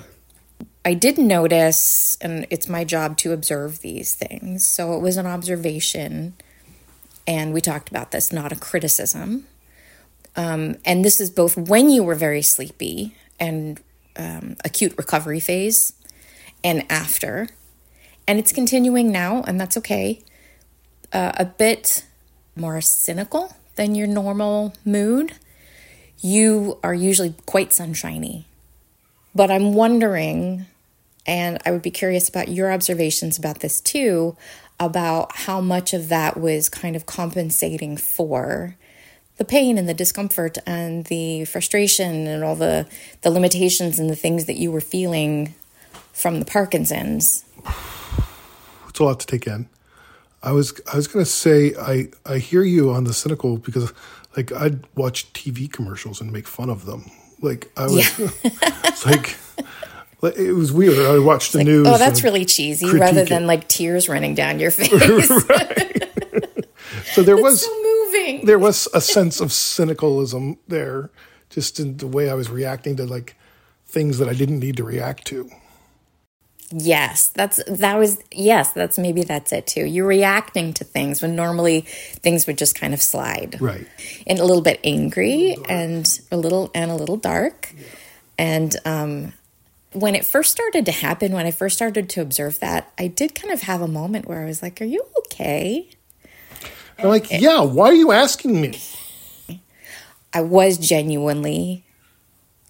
I 0.85 0.95
did 0.95 1.19
notice, 1.19 2.17
and 2.21 2.47
it's 2.51 2.69
my 2.69 2.85
job 2.85 3.17
to 3.19 3.33
observe 3.33 3.81
these 3.81 4.15
things. 4.15 4.67
So 4.67 4.95
it 4.95 5.01
was 5.01 5.17
an 5.17 5.27
observation. 5.27 6.35
and 7.27 7.53
we 7.53 7.61
talked 7.61 7.89
about 7.91 8.11
this, 8.11 8.33
not 8.33 8.51
a 8.53 8.57
criticism. 8.57 9.47
Um, 10.37 10.77
and 10.85 11.05
this 11.05 11.21
is 11.21 11.31
both 11.31 11.57
when 11.57 11.89
you 11.91 12.03
were 12.03 12.15
very 12.15 12.43
sleepy 12.43 13.15
and 13.39 13.81
um, 14.17 14.57
acute 14.65 14.95
recovery 14.97 15.41
phase 15.41 15.93
and 16.65 16.85
after. 16.91 17.49
And 18.27 18.39
it's 18.39 18.53
continuing 18.53 19.13
now, 19.13 19.43
and 19.47 19.61
that's 19.61 19.77
okay. 19.77 20.23
Uh, 21.13 21.33
a 21.37 21.45
bit 21.45 22.05
more 22.57 22.81
cynical 22.81 23.55
than 23.77 23.95
your 23.95 24.07
normal 24.07 24.75
mood. 24.85 25.35
You 26.21 26.79
are 26.83 26.95
usually 26.95 27.35
quite 27.47 27.73
sunshiny. 27.73 28.47
But 29.35 29.51
I'm 29.51 29.75
wondering, 29.75 30.67
and 31.27 31.59
I 31.65 31.71
would 31.71 31.83
be 31.83 31.91
curious 31.91 32.29
about 32.29 32.49
your 32.49 32.73
observations 32.73 33.39
about 33.39 33.61
this 33.61 33.81
too, 33.81 34.37
about 34.79 35.37
how 35.37 35.61
much 35.61 35.93
of 35.93 36.09
that 36.09 36.37
was 36.37 36.69
kind 36.69 36.97
of 36.97 37.07
compensating 37.07 37.97
for 37.97 38.77
the 39.37 39.45
pain 39.45 39.79
and 39.79 39.89
the 39.89 39.95
discomfort 39.95 40.59
and 40.67 41.07
the 41.07 41.45
frustration 41.47 42.27
and 42.27 42.45
all 42.45 42.55
the 42.55 42.87
the 43.23 43.31
limitations 43.31 43.99
and 43.99 44.11
the 44.11 44.17
things 44.17 44.45
that 44.45 44.57
you 44.57 44.71
were 44.71 44.83
feeling 44.83 45.55
from 46.13 46.41
the 46.41 46.45
Parkinson's. 46.45 47.45
It's 48.89 48.99
a 48.99 49.05
lot 49.05 49.21
to 49.21 49.27
take 49.27 49.47
in. 49.47 49.69
I 50.43 50.53
was 50.53 50.79
I 50.93 50.97
was 50.97 51.07
gonna 51.07 51.25
say 51.25 51.75
I 51.81 52.09
I 52.27 52.39
hear 52.39 52.63
you 52.63 52.91
on 52.91 53.05
the 53.05 53.15
cynical 53.15 53.57
because 53.57 53.93
like 54.37 54.53
I'd 54.53 54.85
watch 54.97 55.33
TV 55.33 55.71
commercials 55.71 56.21
and 56.21 56.33
make 56.33 56.47
fun 56.47 56.71
of 56.71 56.87
them. 56.87 57.11
Like 57.41 57.71
I 57.77 57.85
was 57.87 58.07
it's 58.45 59.07
like 59.07 59.37
it 60.23 60.53
was 60.55 60.73
weird. 60.73 60.99
I 60.99 61.19
watched 61.19 61.53
the 61.53 61.59
Like, 61.59 61.67
news. 61.67 61.87
oh, 61.89 61.97
that's 61.99 62.23
really 62.23 62.45
cheesy, 62.45 62.91
rather 62.99 63.23
it. 63.23 63.29
than 63.31 63.47
like 63.47 63.69
tears 63.69 64.09
running 64.09 64.35
down 64.35 64.61
your 64.61 64.71
face. 64.71 64.91
so 67.15 67.23
there 67.23 67.37
was 67.37 67.63
so 67.65 67.83
moving. 67.83 68.45
there 68.47 68.59
was 68.59 68.89
a 68.95 69.01
sense 69.01 69.41
of 69.41 69.49
cynicalism 69.49 70.59
there, 70.69 71.11
just 71.49 71.81
in 71.81 71.97
the 71.97 72.07
way 72.07 72.31
I 72.31 72.35
was 72.35 72.51
reacting 72.51 72.97
to 72.97 73.07
like 73.07 73.35
things 73.87 74.19
that 74.19 74.29
I 74.29 74.35
didn't 74.35 74.61
need 74.61 74.77
to 74.77 74.85
react 74.85 75.25
to. 75.29 75.51
Yes, 76.73 77.29
that's 77.29 77.61
that 77.67 77.99
was 77.99 78.23
yes, 78.31 78.73
that's 78.73 78.97
maybe 78.97 79.25
that's 79.25 79.53
it 79.53 79.67
too. 79.67 79.85
You're 79.85 80.07
reacting 80.07 80.73
to 80.75 80.85
things 80.85 81.21
when 81.21 81.35
normally 81.35 81.81
things 81.81 82.47
would 82.47 82.59
just 82.59 82.79
kind 82.79 82.95
of 82.95 83.03
slide. 83.03 83.61
Right. 83.61 83.87
And 84.27 84.39
a 84.39 84.45
little 84.45 84.63
bit 84.63 84.79
angry 84.85 85.57
and 85.69 86.07
a 86.31 86.37
little 86.37 86.71
and 86.75 86.91
a 86.91 86.95
little 86.95 87.17
dark. 87.17 87.75
And 88.39 88.77
um 88.85 89.33
when 89.93 90.15
it 90.15 90.25
first 90.25 90.53
started 90.53 90.87
to 90.87 90.93
happen, 90.93 91.33
when 91.33 91.47
I 91.47 91.51
first 91.51 91.75
started 91.75 92.09
to 92.11 92.23
observe 92.23 92.61
that, 92.61 92.93
I 92.97 93.09
did 93.09 93.35
kind 93.35 93.53
of 93.53 93.63
have 93.63 93.81
a 93.83 93.89
moment 93.89 94.29
where 94.29 94.41
I 94.41 94.45
was 94.45 94.63
like, 94.63 94.81
"Are 94.81 94.85
you 94.85 95.05
okay?" 95.19 95.89
I'm 97.03 97.09
like, 97.09 97.31
yeah. 97.31 97.63
Why 97.63 97.87
are 97.87 97.95
you 97.95 98.13
asking 98.13 98.61
me? 98.61 98.79
I 100.33 100.43
was 100.43 100.79
genuinely 100.79 101.85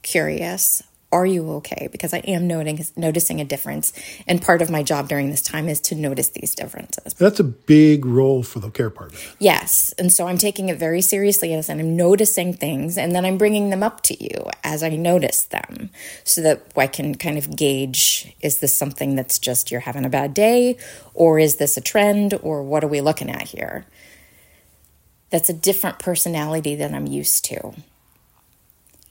curious. 0.02 0.82
Are 1.12 1.26
you 1.26 1.50
okay? 1.54 1.88
Because 1.90 2.14
I 2.14 2.18
am 2.18 2.46
noting, 2.46 2.84
noticing 2.96 3.40
a 3.40 3.44
difference. 3.44 3.92
And 4.28 4.40
part 4.40 4.62
of 4.62 4.70
my 4.70 4.84
job 4.84 5.08
during 5.08 5.30
this 5.30 5.42
time 5.42 5.68
is 5.68 5.80
to 5.82 5.96
notice 5.96 6.28
these 6.28 6.54
differences. 6.54 7.14
That's 7.14 7.40
a 7.40 7.44
big 7.44 8.04
role 8.04 8.44
for 8.44 8.60
the 8.60 8.70
care 8.70 8.90
partner. 8.90 9.18
Yes. 9.40 9.92
And 9.98 10.12
so 10.12 10.28
I'm 10.28 10.38
taking 10.38 10.68
it 10.68 10.78
very 10.78 11.00
seriously 11.00 11.52
as 11.52 11.68
and 11.68 11.80
I'm 11.80 11.96
noticing 11.96 12.52
things 12.52 12.96
and 12.96 13.12
then 13.12 13.24
I'm 13.24 13.38
bringing 13.38 13.70
them 13.70 13.82
up 13.82 14.02
to 14.02 14.22
you 14.22 14.46
as 14.62 14.84
I 14.84 14.90
notice 14.90 15.42
them 15.42 15.90
so 16.22 16.42
that 16.42 16.62
I 16.76 16.86
can 16.86 17.16
kind 17.16 17.38
of 17.38 17.56
gauge 17.56 18.32
is 18.40 18.58
this 18.58 18.76
something 18.76 19.16
that's 19.16 19.40
just 19.40 19.72
you're 19.72 19.80
having 19.80 20.04
a 20.04 20.10
bad 20.10 20.32
day 20.32 20.76
or 21.12 21.40
is 21.40 21.56
this 21.56 21.76
a 21.76 21.80
trend 21.80 22.34
or 22.42 22.62
what 22.62 22.84
are 22.84 22.88
we 22.88 23.00
looking 23.00 23.30
at 23.30 23.48
here? 23.48 23.84
That's 25.30 25.48
a 25.48 25.54
different 25.54 25.98
personality 25.98 26.76
than 26.76 26.94
I'm 26.94 27.06
used 27.06 27.44
to. 27.46 27.74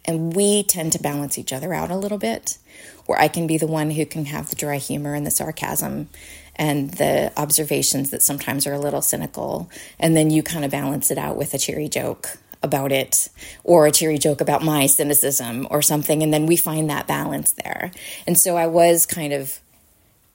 And 0.09 0.35
we 0.35 0.63
tend 0.63 0.91
to 0.93 0.99
balance 0.99 1.37
each 1.37 1.53
other 1.53 1.71
out 1.71 1.91
a 1.91 1.95
little 1.95 2.17
bit, 2.17 2.57
where 3.05 3.21
I 3.21 3.27
can 3.27 3.45
be 3.45 3.59
the 3.59 3.67
one 3.67 3.91
who 3.91 4.07
can 4.07 4.25
have 4.25 4.49
the 4.49 4.55
dry 4.55 4.77
humor 4.77 5.13
and 5.13 5.23
the 5.23 5.29
sarcasm 5.29 6.09
and 6.55 6.89
the 6.93 7.31
observations 7.37 8.09
that 8.09 8.23
sometimes 8.23 8.65
are 8.65 8.73
a 8.73 8.79
little 8.79 9.03
cynical. 9.03 9.69
And 9.99 10.17
then 10.17 10.31
you 10.31 10.41
kind 10.41 10.65
of 10.65 10.71
balance 10.71 11.11
it 11.11 11.19
out 11.19 11.37
with 11.37 11.53
a 11.53 11.59
cheery 11.59 11.89
joke 11.89 12.39
about 12.63 12.91
it 12.91 13.29
or 13.63 13.85
a 13.85 13.91
cheery 13.91 14.17
joke 14.17 14.41
about 14.41 14.63
my 14.63 14.87
cynicism 14.87 15.67
or 15.69 15.83
something. 15.83 16.23
And 16.23 16.33
then 16.33 16.47
we 16.47 16.57
find 16.57 16.89
that 16.89 17.05
balance 17.05 17.51
there. 17.51 17.91
And 18.25 18.35
so 18.35 18.57
I 18.57 18.65
was 18.65 19.05
kind 19.05 19.31
of 19.31 19.59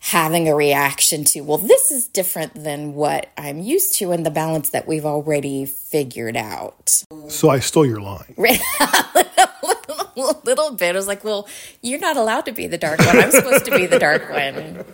having 0.04 0.50
a 0.50 0.54
reaction 0.54 1.24
to, 1.24 1.40
well, 1.40 1.56
this 1.56 1.90
is 1.90 2.06
different 2.06 2.62
than 2.62 2.92
what 2.92 3.30
I'm 3.38 3.58
used 3.58 3.94
to 3.94 4.12
and 4.12 4.24
the 4.24 4.30
balance 4.30 4.68
that 4.70 4.86
we've 4.86 5.06
already 5.06 5.64
figured 5.64 6.36
out. 6.36 7.02
So 7.28 7.48
I 7.48 7.58
stole 7.58 7.86
your 7.86 8.02
line. 8.02 8.22
a 8.36 10.36
little 10.44 10.72
bit. 10.72 10.94
I 10.94 10.98
was 10.98 11.06
like, 11.06 11.24
well, 11.24 11.48
you're 11.80 12.00
not 12.00 12.18
allowed 12.18 12.44
to 12.44 12.52
be 12.52 12.66
the 12.66 12.76
dark 12.76 12.98
one. 12.98 13.16
I'm 13.16 13.30
supposed 13.30 13.64
to 13.64 13.70
be 13.70 13.86
the 13.86 13.98
dark 13.98 14.28
one. 14.28 14.84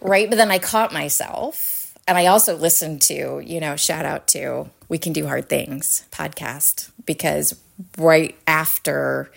Right. 0.00 0.30
But 0.30 0.36
then 0.36 0.50
I 0.50 0.58
caught 0.58 0.90
myself. 0.90 1.94
And 2.06 2.16
I 2.16 2.24
also 2.24 2.56
listened 2.56 3.02
to, 3.02 3.42
you 3.44 3.60
know, 3.60 3.76
shout 3.76 4.06
out 4.06 4.26
to 4.28 4.70
We 4.88 4.96
Can 4.96 5.12
Do 5.12 5.26
Hard 5.26 5.50
Things 5.50 6.06
podcast 6.10 6.90
because 7.04 7.54
right 7.98 8.34
after 8.46 9.30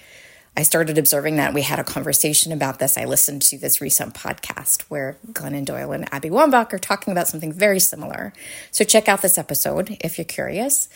I 0.56 0.64
started 0.64 0.98
observing 0.98 1.38
that, 1.38 1.54
we 1.54 1.62
had 1.62 1.80
a 1.80 1.84
conversation 1.84 2.52
about 2.52 2.80
this. 2.80 2.98
I 2.98 3.06
listened 3.06 3.42
to 3.44 3.58
this 3.58 3.80
recent 3.80 4.14
podcast 4.14 4.82
where 4.84 5.18
Glennon 5.28 5.66
Doyle 5.66 5.94
and 5.94 6.14
Abby 6.14 6.30
Wambach 6.30 6.74
are 6.74 6.80
talking 6.80 7.12
about 7.12 7.28
something 7.28 7.54
very 7.54 7.80
similar. 7.80 8.34
So 8.70 8.84
check 8.84 9.08
out 9.08 9.22
this 9.22 9.38
episode 9.38 9.98
if 10.02 10.18
you're 10.18 10.26
curious. 10.26 10.90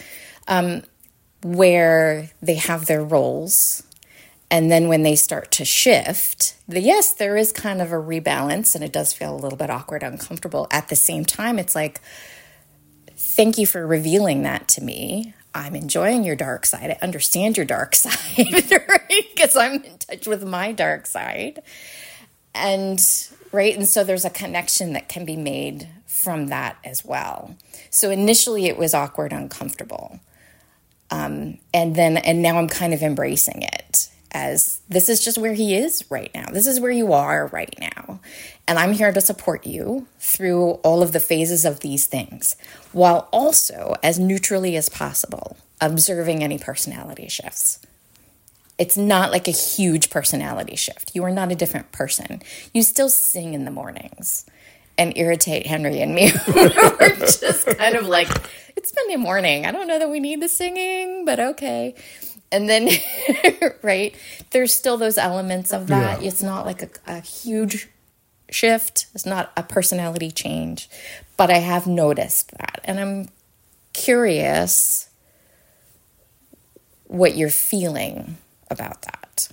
Um, 0.47 0.83
where 1.45 2.31
they 2.41 2.55
have 2.55 2.87
their 2.87 3.03
roles 3.03 3.83
and 4.49 4.71
then 4.71 4.87
when 4.87 5.03
they 5.03 5.15
start 5.15 5.51
to 5.51 5.63
shift 5.63 6.55
the, 6.67 6.79
yes 6.79 7.13
there 7.13 7.37
is 7.37 7.51
kind 7.51 7.81
of 7.83 7.91
a 7.91 7.95
rebalance 7.95 8.73
and 8.73 8.83
it 8.83 8.91
does 8.91 9.13
feel 9.13 9.31
a 9.31 9.37
little 9.37 9.57
bit 9.57 9.69
awkward 9.69 10.01
uncomfortable 10.01 10.67
at 10.71 10.87
the 10.89 10.95
same 10.95 11.23
time 11.23 11.59
it's 11.59 11.75
like 11.75 12.01
thank 13.15 13.59
you 13.59 13.67
for 13.67 13.85
revealing 13.85 14.41
that 14.41 14.67
to 14.67 14.81
me 14.81 15.35
i'm 15.55 15.75
enjoying 15.75 16.23
your 16.23 16.35
dark 16.35 16.65
side. 16.65 16.91
I 16.91 16.97
understand 17.03 17.57
your 17.57 17.65
dark 17.65 17.95
side 18.03 18.71
right? 18.71 19.25
Because 19.33 19.55
i'm 19.55 19.83
in 19.83 19.97
touch 19.97 20.27
with 20.27 20.43
my 20.43 20.71
dark 20.71 21.07
side. 21.07 21.61
And 22.53 22.99
right 23.51 23.75
and 23.75 23.87
so 23.87 24.03
there's 24.03 24.25
a 24.25 24.29
connection 24.29 24.93
that 24.93 25.09
can 25.09 25.25
be 25.25 25.35
made 25.35 25.87
from 26.05 26.47
that 26.47 26.77
as 26.83 27.03
well. 27.03 27.55
So 27.89 28.11
initially 28.11 28.67
it 28.67 28.77
was 28.77 28.93
awkward 28.93 29.33
uncomfortable. 29.33 30.19
Um, 31.11 31.59
and 31.73 31.95
then 31.95 32.17
and 32.17 32.41
now 32.41 32.57
i'm 32.57 32.67
kind 32.67 32.93
of 32.93 33.03
embracing 33.03 33.61
it 33.61 34.09
as 34.35 34.81
this 34.89 35.07
is 35.07 35.23
just 35.23 35.37
where 35.37 35.53
he 35.53 35.75
is 35.75 36.03
right 36.09 36.29
now. 36.35 36.45
This 36.51 36.67
is 36.67 36.81
where 36.81 36.91
you 36.91 37.13
are 37.13 37.47
right 37.47 37.73
now. 37.79 38.19
And 38.67 38.77
i'm 38.77 38.91
here 38.93 39.13
to 39.13 39.21
support 39.21 39.65
you 39.65 40.07
through 40.19 40.71
all 40.83 41.01
of 41.01 41.13
the 41.13 41.19
phases 41.19 41.63
of 41.63 41.79
these 41.79 42.05
things 42.05 42.57
while 42.91 43.29
also 43.31 43.95
as 44.03 44.19
neutrally 44.19 44.75
as 44.75 44.89
possible 44.89 45.55
observing 45.79 46.43
any 46.43 46.57
personality 46.57 47.29
shifts. 47.29 47.79
It's 48.77 48.97
not 48.97 49.31
like 49.31 49.47
a 49.47 49.51
huge 49.51 50.09
personality 50.09 50.75
shift. 50.75 51.15
You 51.15 51.23
are 51.23 51.31
not 51.31 51.51
a 51.51 51.55
different 51.55 51.93
person. 51.93 52.41
You 52.73 52.83
still 52.83 53.07
sing 53.07 53.53
in 53.53 53.63
the 53.63 53.71
mornings 53.71 54.45
and 54.97 55.17
irritate 55.17 55.65
henry 55.65 56.01
and 56.01 56.13
me. 56.13 56.31
We're 56.47 57.15
just 57.15 57.67
kind 57.77 57.95
of 57.95 58.05
like 58.07 58.27
it's 58.75 58.93
Monday 58.95 59.15
morning. 59.15 59.65
I 59.65 59.71
don't 59.71 59.87
know 59.87 59.99
that 59.99 60.09
we 60.09 60.19
need 60.19 60.41
the 60.41 60.49
singing, 60.49 61.23
but 61.23 61.39
okay. 61.39 61.95
And 62.51 62.69
then, 62.69 62.89
right, 63.81 64.15
there's 64.51 64.73
still 64.73 64.97
those 64.97 65.17
elements 65.17 65.73
of 65.73 65.87
that. 65.87 66.21
Yeah. 66.21 66.27
It's 66.27 66.43
not 66.43 66.65
like 66.65 66.81
a, 66.83 66.89
a 67.07 67.19
huge 67.19 67.89
shift, 68.49 69.07
it's 69.13 69.25
not 69.25 69.51
a 69.57 69.63
personality 69.63 70.31
change, 70.31 70.89
but 71.37 71.49
I 71.49 71.57
have 71.57 71.87
noticed 71.87 72.51
that. 72.51 72.81
And 72.83 72.99
I'm 72.99 73.29
curious 73.93 75.09
what 77.07 77.35
you're 77.35 77.49
feeling 77.49 78.37
about 78.69 79.01
that. 79.03 79.49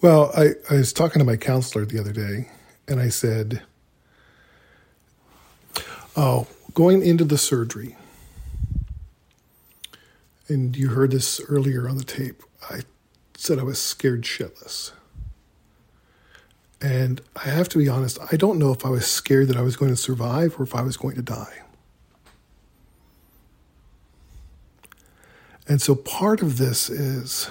Well, 0.00 0.32
I, 0.36 0.50
I 0.70 0.74
was 0.74 0.92
talking 0.92 1.20
to 1.20 1.24
my 1.24 1.36
counselor 1.36 1.84
the 1.84 2.00
other 2.00 2.12
day, 2.12 2.48
and 2.88 3.00
I 3.00 3.08
said, 3.08 3.62
Oh, 6.16 6.46
going 6.74 7.02
into 7.02 7.24
the 7.24 7.38
surgery, 7.38 7.96
and 10.48 10.76
you 10.76 10.88
heard 10.88 11.10
this 11.10 11.40
earlier 11.48 11.88
on 11.88 11.96
the 11.96 12.04
tape, 12.04 12.42
I 12.70 12.82
said 13.36 13.58
I 13.58 13.62
was 13.62 13.80
scared 13.80 14.22
shitless. 14.22 14.92
And 16.80 17.20
I 17.36 17.48
have 17.48 17.68
to 17.70 17.78
be 17.78 17.88
honest, 17.88 18.18
I 18.32 18.36
don't 18.36 18.58
know 18.58 18.72
if 18.72 18.84
I 18.84 18.88
was 18.88 19.06
scared 19.06 19.48
that 19.48 19.56
I 19.56 19.62
was 19.62 19.76
going 19.76 19.90
to 19.90 19.96
survive 19.96 20.58
or 20.58 20.64
if 20.64 20.74
I 20.74 20.82
was 20.82 20.96
going 20.96 21.14
to 21.14 21.22
die. 21.22 21.60
And 25.68 25.80
so 25.80 25.94
part 25.94 26.42
of 26.42 26.58
this 26.58 26.90
is 26.90 27.48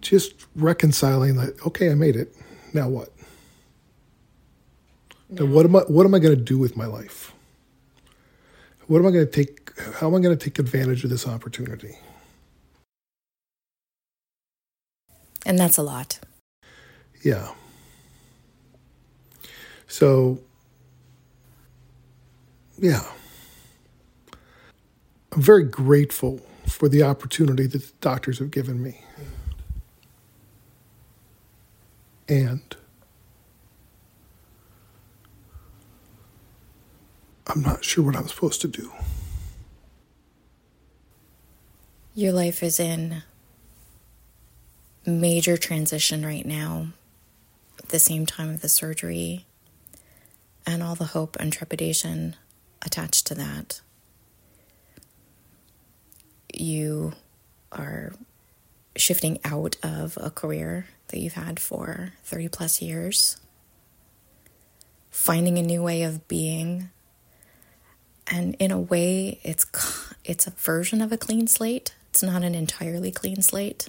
just 0.00 0.46
reconciling 0.56 1.36
that, 1.36 1.54
okay, 1.66 1.90
I 1.90 1.94
made 1.94 2.16
it. 2.16 2.34
Now 2.72 2.88
what? 2.88 3.10
Now 5.28 5.44
what 5.44 5.66
am 5.66 5.76
I 5.76 5.80
what 5.80 6.06
am 6.06 6.14
I 6.14 6.18
going 6.18 6.36
to 6.36 6.42
do 6.42 6.58
with 6.58 6.76
my 6.76 6.86
life? 6.86 7.32
what 8.92 8.98
am 8.98 9.06
I 9.06 9.10
going 9.10 9.26
to 9.26 9.32
take? 9.32 9.61
How 9.76 10.08
am 10.08 10.14
I 10.14 10.20
going 10.20 10.36
to 10.36 10.44
take 10.44 10.58
advantage 10.58 11.04
of 11.04 11.10
this 11.10 11.26
opportunity? 11.26 11.96
And 15.46 15.58
that's 15.58 15.76
a 15.78 15.82
lot. 15.82 16.20
Yeah. 17.24 17.52
So, 19.88 20.40
yeah. 22.78 23.02
I'm 25.32 25.42
very 25.42 25.64
grateful 25.64 26.40
for 26.68 26.88
the 26.88 27.02
opportunity 27.02 27.66
that 27.66 27.82
the 27.82 27.92
doctors 28.00 28.38
have 28.38 28.50
given 28.50 28.82
me. 28.82 29.02
And 32.28 32.76
I'm 37.46 37.62
not 37.62 37.84
sure 37.84 38.04
what 38.04 38.16
I'm 38.16 38.28
supposed 38.28 38.60
to 38.62 38.68
do. 38.68 38.92
Your 42.14 42.32
life 42.32 42.62
is 42.62 42.78
in 42.78 43.22
major 45.06 45.56
transition 45.56 46.26
right 46.26 46.44
now 46.44 46.88
at 47.78 47.88
the 47.88 47.98
same 47.98 48.26
time 48.26 48.50
of 48.50 48.60
the 48.60 48.68
surgery 48.68 49.46
and 50.66 50.82
all 50.82 50.94
the 50.94 51.06
hope 51.06 51.38
and 51.40 51.50
trepidation 51.50 52.36
attached 52.84 53.26
to 53.28 53.34
that. 53.36 53.80
You 56.52 57.14
are 57.72 58.12
shifting 58.94 59.38
out 59.42 59.76
of 59.82 60.18
a 60.20 60.28
career 60.28 60.88
that 61.08 61.18
you've 61.18 61.32
had 61.32 61.58
for 61.58 62.12
30 62.24 62.48
plus 62.48 62.82
years, 62.82 63.40
finding 65.10 65.56
a 65.56 65.62
new 65.62 65.82
way 65.82 66.02
of 66.02 66.28
being. 66.28 66.90
And 68.26 68.54
in 68.58 68.70
a 68.70 68.78
way, 68.78 69.40
it's 69.42 69.64
it's 70.26 70.46
a 70.46 70.50
version 70.50 71.00
of 71.00 71.10
a 71.10 71.16
clean 71.16 71.46
slate. 71.46 71.94
It's 72.12 72.22
not 72.22 72.42
an 72.42 72.54
entirely 72.54 73.10
clean 73.10 73.42
slate. 73.42 73.88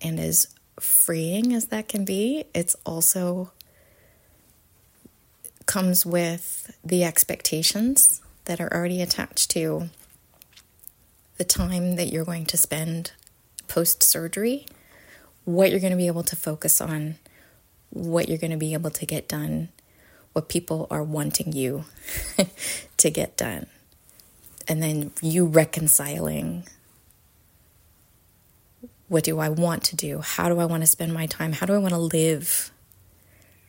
and 0.00 0.18
as 0.18 0.48
freeing 0.78 1.52
as 1.52 1.66
that 1.66 1.88
can 1.88 2.04
be, 2.04 2.44
it's 2.54 2.74
also 2.86 3.52
comes 5.66 6.04
with 6.04 6.76
the 6.84 7.04
expectations 7.04 8.22
that 8.46 8.60
are 8.60 8.72
already 8.72 9.02
attached 9.02 9.50
to 9.50 9.90
the 11.36 11.44
time 11.44 11.96
that 11.96 12.08
you're 12.08 12.24
going 12.24 12.46
to 12.46 12.56
spend 12.56 13.12
post 13.68 14.02
surgery, 14.02 14.66
what 15.44 15.70
you're 15.70 15.80
going 15.80 15.92
to 15.92 15.96
be 15.96 16.08
able 16.08 16.24
to 16.24 16.34
focus 16.34 16.80
on, 16.80 17.16
what 17.90 18.28
you're 18.28 18.38
going 18.38 18.50
to 18.50 18.56
be 18.56 18.72
able 18.72 18.90
to 18.90 19.06
get 19.06 19.28
done, 19.28 19.68
what 20.32 20.48
people 20.48 20.86
are 20.90 21.02
wanting 21.02 21.52
you 21.52 21.84
to 22.96 23.10
get 23.10 23.36
done. 23.36 23.66
And 24.68 24.82
then 24.82 25.12
you 25.20 25.46
reconciling 25.46 26.64
what 29.08 29.24
do 29.24 29.40
I 29.40 29.48
want 29.48 29.82
to 29.84 29.96
do? 29.96 30.20
How 30.20 30.48
do 30.48 30.60
I 30.60 30.66
want 30.66 30.84
to 30.84 30.86
spend 30.86 31.12
my 31.12 31.26
time? 31.26 31.52
How 31.52 31.66
do 31.66 31.74
I 31.74 31.78
want 31.78 31.94
to 31.94 31.98
live 31.98 32.70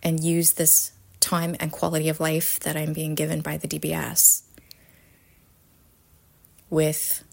and 0.03 0.23
use 0.23 0.53
this 0.53 0.91
time 1.19 1.55
and 1.59 1.71
quality 1.71 2.09
of 2.09 2.19
life 2.19 2.59
that 2.59 2.77
I'm 2.77 2.93
being 2.93 3.15
given 3.15 3.41
by 3.41 3.57
the 3.57 3.67
DBS 3.67 4.43
with 6.69 7.23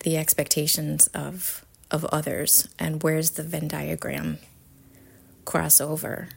the 0.00 0.16
expectations 0.16 1.06
of 1.08 1.64
of 1.90 2.04
others 2.06 2.68
and 2.78 3.02
where's 3.02 3.32
the 3.32 3.42
Venn 3.42 3.68
diagram 3.68 4.38
crossover 5.44 6.28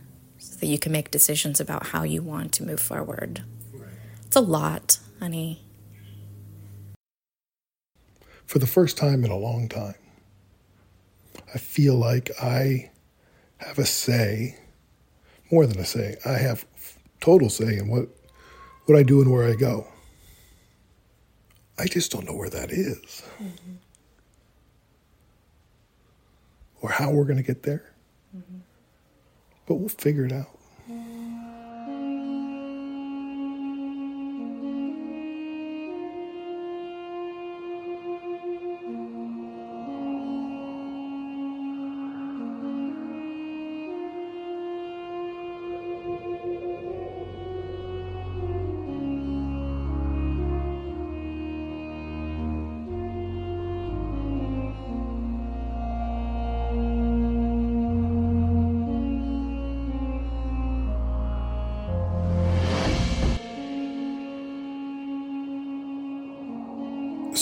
so 0.55 0.61
that 0.61 0.67
you 0.67 0.79
can 0.79 0.93
make 0.93 1.11
decisions 1.11 1.59
about 1.59 1.87
how 1.87 2.03
you 2.03 2.21
want 2.21 2.53
to 2.53 2.63
move 2.63 2.79
forward. 2.79 3.43
It's 4.25 4.37
a 4.37 4.39
lot, 4.39 4.99
honey. 5.19 5.61
For 8.45 8.59
the 8.59 8.65
first 8.65 8.95
time 8.95 9.25
in 9.25 9.31
a 9.31 9.37
long 9.37 9.67
time, 9.67 9.95
I 11.53 11.57
feel 11.57 11.95
like 11.95 12.31
I 12.41 12.89
have 13.57 13.79
a 13.79 13.85
say, 13.85 14.57
more 15.51 15.65
than 15.65 15.77
a 15.77 15.85
say. 15.85 16.15
I 16.25 16.37
have 16.37 16.65
total 17.19 17.49
say 17.49 17.77
in 17.77 17.89
what 17.89 18.07
what 18.85 18.97
I 18.97 19.03
do 19.03 19.21
and 19.21 19.29
where 19.29 19.45
I 19.45 19.55
go. 19.55 19.87
I 21.77 21.87
just 21.87 22.13
don't 22.13 22.25
know 22.25 22.35
where 22.35 22.49
that 22.49 22.71
is. 22.71 23.23
Mm-hmm. 23.41 23.73
or 26.81 26.91
how 26.91 27.09
we're 27.09 27.25
going 27.25 27.37
to 27.37 27.43
get 27.43 27.63
there. 27.63 27.94
But 29.65 29.75
we'll 29.75 29.89
figure 29.89 30.25
it 30.25 30.31
out. 30.31 30.49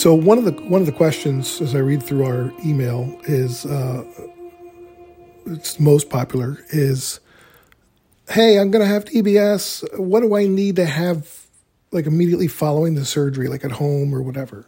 So 0.04 0.12
one 0.12 0.36
of 0.36 0.44
the 0.44 0.52
one 0.64 0.82
of 0.82 0.86
the 0.86 0.92
questions 0.92 1.62
as 1.62 1.74
I 1.74 1.78
read 1.78 2.02
through 2.02 2.26
our 2.26 2.52
email 2.62 3.18
is 3.24 3.64
uh, 3.64 4.04
it's 5.46 5.80
most 5.80 6.10
popular 6.10 6.62
is, 6.68 7.20
"Hey, 8.28 8.58
I'm 8.58 8.70
going 8.70 8.84
to 8.84 8.86
have 8.86 9.06
DBS. 9.06 9.98
What 9.98 10.20
do 10.20 10.36
I 10.36 10.46
need 10.46 10.76
to 10.76 10.84
have 10.84 11.46
like 11.90 12.04
immediately 12.04 12.48
following 12.48 12.96
the 12.96 13.06
surgery, 13.06 13.48
like 13.48 13.64
at 13.64 13.72
home 13.72 14.14
or 14.14 14.20
whatever?" 14.20 14.66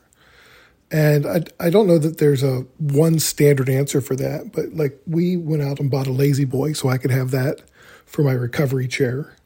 And 0.90 1.26
I 1.26 1.42
I 1.60 1.68
don't 1.68 1.86
know 1.86 1.98
that 1.98 2.16
there's 2.16 2.42
a 2.42 2.64
one 2.78 3.18
standard 3.18 3.68
answer 3.68 4.00
for 4.00 4.16
that, 4.16 4.52
but 4.52 4.72
like 4.72 4.98
we 5.06 5.36
went 5.36 5.60
out 5.60 5.80
and 5.80 5.90
bought 5.90 6.06
a 6.06 6.12
La-Z-Boy 6.12 6.72
so 6.72 6.88
I 6.88 6.96
could 6.96 7.10
have 7.10 7.30
that 7.32 7.60
for 8.06 8.22
my 8.22 8.32
recovery 8.32 8.88
chair, 8.88 9.36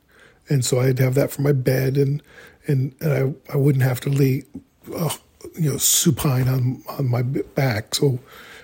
and 0.48 0.64
so 0.64 0.78
I'd 0.78 1.00
have 1.00 1.14
that 1.16 1.32
for 1.32 1.42
my 1.42 1.52
bed, 1.52 1.96
and 1.96 2.22
and, 2.68 2.94
and 3.00 3.12
I 3.12 3.54
I 3.54 3.56
wouldn't 3.56 3.82
have 3.82 3.98
to 4.02 4.08
leave. 4.08 4.44
Oh, 4.94 5.18
you 5.58 5.70
know, 5.70 5.76
supine 5.76 6.48
on 6.48 6.82
on 6.88 7.08
my 7.08 7.22
back. 7.22 7.94
So, 7.94 8.18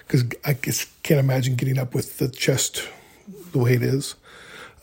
because 0.07 0.25
I 0.45 0.55
just 0.55 1.03
can't 1.03 1.21
imagine 1.21 1.57
getting 1.57 1.79
up 1.79 1.95
with 1.95 2.19
the 2.19 2.29
chest 2.29 2.89
the 3.53 3.59
way 3.59 3.75
it 3.75 3.83
is. 3.83 4.15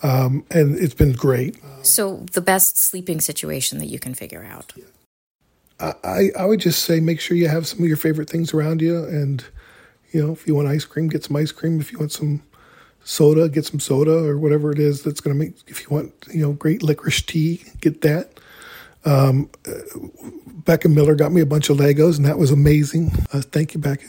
Um, 0.02 0.46
and 0.52 0.78
it's 0.78 0.94
been 0.94 1.14
great. 1.14 1.58
So, 1.82 2.26
the 2.34 2.42
best 2.42 2.78
sleeping 2.78 3.22
situation 3.22 3.78
that 3.80 3.88
you 3.88 4.00
can 4.00 4.14
figure 4.14 4.44
out. 4.44 4.74
I, 5.80 5.94
I 6.04 6.30
I 6.40 6.46
would 6.46 6.60
just 6.60 6.84
say 6.84 7.00
make 7.00 7.20
sure 7.20 7.38
you 7.38 7.48
have 7.48 7.68
some 7.68 7.80
of 7.80 7.88
your 7.88 7.98
favorite 7.98 8.30
things 8.30 8.54
around 8.54 8.82
you, 8.82 9.04
and 9.04 9.44
you 10.12 10.26
know, 10.26 10.34
if 10.34 10.48
you 10.48 10.56
want 10.56 10.68
ice 10.68 10.86
cream, 10.86 11.08
get 11.08 11.24
some 11.24 11.36
ice 11.36 11.52
cream. 11.52 11.80
If 11.80 11.92
you 11.92 12.00
want 12.00 12.12
some 12.12 12.44
soda, 13.04 13.50
get 13.50 13.66
some 13.66 13.80
soda 13.80 14.26
or 14.26 14.38
whatever 14.38 14.72
it 14.72 14.80
is 14.80 15.04
that's 15.04 15.22
going 15.22 15.38
to 15.38 15.46
make. 15.46 15.56
If 15.68 15.82
you 15.82 15.88
want, 15.90 16.14
you 16.32 16.42
know, 16.42 16.54
great 16.54 16.84
licorice 16.84 17.22
tea, 17.22 17.64
get 17.82 18.02
that. 18.02 18.40
Um, 19.06 19.50
Becca 20.66 20.90
Miller 20.90 21.16
got 21.16 21.32
me 21.32 21.42
a 21.42 21.46
bunch 21.46 21.70
of 21.70 21.78
Legos, 21.78 22.18
and 22.18 22.26
that 22.26 22.38
was 22.38 22.52
amazing. 22.52 23.12
Uh, 23.32 23.42
thank 23.42 23.74
you, 23.74 23.80
Becca. 23.80 24.06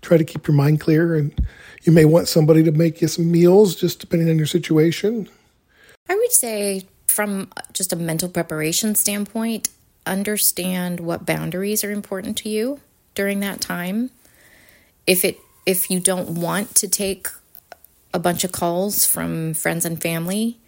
Try 0.00 0.16
to 0.16 0.24
keep 0.24 0.48
your 0.48 0.56
mind 0.56 0.80
clear, 0.80 1.14
and 1.14 1.34
you 1.82 1.92
may 1.92 2.04
want 2.04 2.28
somebody 2.28 2.62
to 2.62 2.72
make 2.72 3.02
you 3.02 3.08
some 3.08 3.30
meals, 3.30 3.74
just 3.74 4.00
depending 4.00 4.28
on 4.30 4.36
your 4.36 4.46
situation. 4.46 5.28
I 6.08 6.14
would 6.14 6.32
say, 6.32 6.86
from 7.06 7.50
just 7.72 7.92
a 7.92 7.96
mental 7.96 8.28
preparation 8.28 8.94
standpoint, 8.94 9.68
understand 10.06 11.00
what 11.00 11.26
boundaries 11.26 11.84
are 11.84 11.90
important 11.90 12.36
to 12.38 12.48
you 12.48 12.80
during 13.14 13.40
that 13.40 13.60
time. 13.60 14.10
If 15.06 15.24
it 15.24 15.38
if 15.64 15.90
you 15.90 16.00
don't 16.00 16.30
want 16.30 16.74
to 16.76 16.88
take 16.88 17.28
a 18.12 18.18
bunch 18.18 18.44
of 18.44 18.52
calls 18.52 19.06
from 19.06 19.54
friends 19.54 19.84
and 19.84 20.00
family 20.00 20.58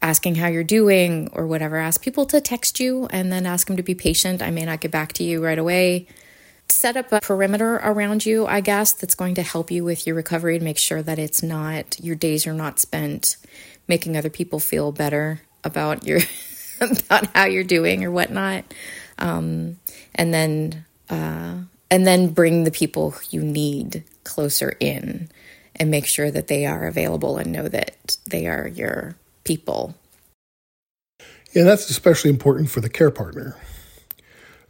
asking 0.00 0.36
how 0.36 0.46
you're 0.46 0.64
doing 0.64 1.28
or 1.32 1.46
whatever, 1.46 1.76
ask 1.76 2.02
people 2.02 2.26
to 2.26 2.40
text 2.40 2.78
you 2.80 3.06
and 3.10 3.32
then 3.32 3.46
ask 3.46 3.66
them 3.66 3.76
to 3.76 3.82
be 3.82 3.94
patient. 3.94 4.42
I 4.42 4.50
may 4.50 4.64
not 4.64 4.80
get 4.80 4.90
back 4.90 5.12
to 5.14 5.24
you 5.24 5.44
right 5.44 5.58
away. 5.58 6.06
Set 6.68 6.96
up 6.96 7.10
a 7.12 7.20
perimeter 7.20 7.76
around 7.76 8.26
you, 8.26 8.46
I 8.46 8.60
guess, 8.60 8.92
that's 8.92 9.14
going 9.14 9.34
to 9.36 9.42
help 9.42 9.70
you 9.70 9.84
with 9.84 10.06
your 10.06 10.14
recovery 10.14 10.56
and 10.56 10.64
make 10.64 10.78
sure 10.78 11.02
that 11.02 11.18
it's 11.18 11.42
not 11.42 11.98
your 11.98 12.14
days 12.14 12.46
are 12.46 12.52
not 12.52 12.78
spent 12.78 13.36
making 13.88 14.16
other 14.16 14.30
people 14.30 14.60
feel 14.60 14.92
better 14.92 15.40
about 15.64 16.06
your 16.06 16.20
about 16.80 17.26
how 17.34 17.46
you're 17.46 17.64
doing 17.64 18.04
or 18.04 18.10
whatnot. 18.10 18.64
Um, 19.18 19.78
and 20.14 20.32
then 20.32 20.84
uh, 21.08 21.56
and 21.90 22.06
then 22.06 22.28
bring 22.28 22.64
the 22.64 22.70
people 22.70 23.14
you 23.30 23.42
need 23.42 24.04
closer 24.24 24.76
in 24.78 25.30
and 25.76 25.90
make 25.90 26.06
sure 26.06 26.30
that 26.30 26.48
they 26.48 26.66
are 26.66 26.86
available 26.86 27.38
and 27.38 27.50
know 27.50 27.68
that 27.68 28.18
they 28.26 28.46
are 28.46 28.68
your 28.68 29.16
people 29.48 29.94
And 31.54 31.66
that's 31.66 31.90
especially 31.90 32.30
important 32.30 32.70
for 32.70 32.80
the 32.80 32.90
care 32.90 33.10
partner 33.10 33.56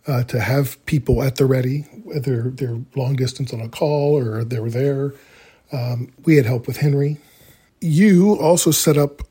uh, 0.06 0.24
to 0.24 0.40
have 0.40 0.84
people 0.86 1.22
at 1.22 1.36
the 1.36 1.44
ready, 1.44 1.80
whether 2.04 2.50
they're 2.50 2.80
long 2.96 3.16
distance 3.16 3.52
on 3.52 3.60
a 3.60 3.68
call 3.68 4.16
or 4.16 4.44
they 4.44 4.60
were 4.60 4.70
there. 4.70 5.12
Um, 5.70 6.10
we 6.24 6.36
had 6.36 6.46
help 6.46 6.66
with 6.66 6.78
Henry. 6.78 7.18
You 7.80 8.38
also 8.40 8.70
set 8.70 8.96
up 8.96 9.22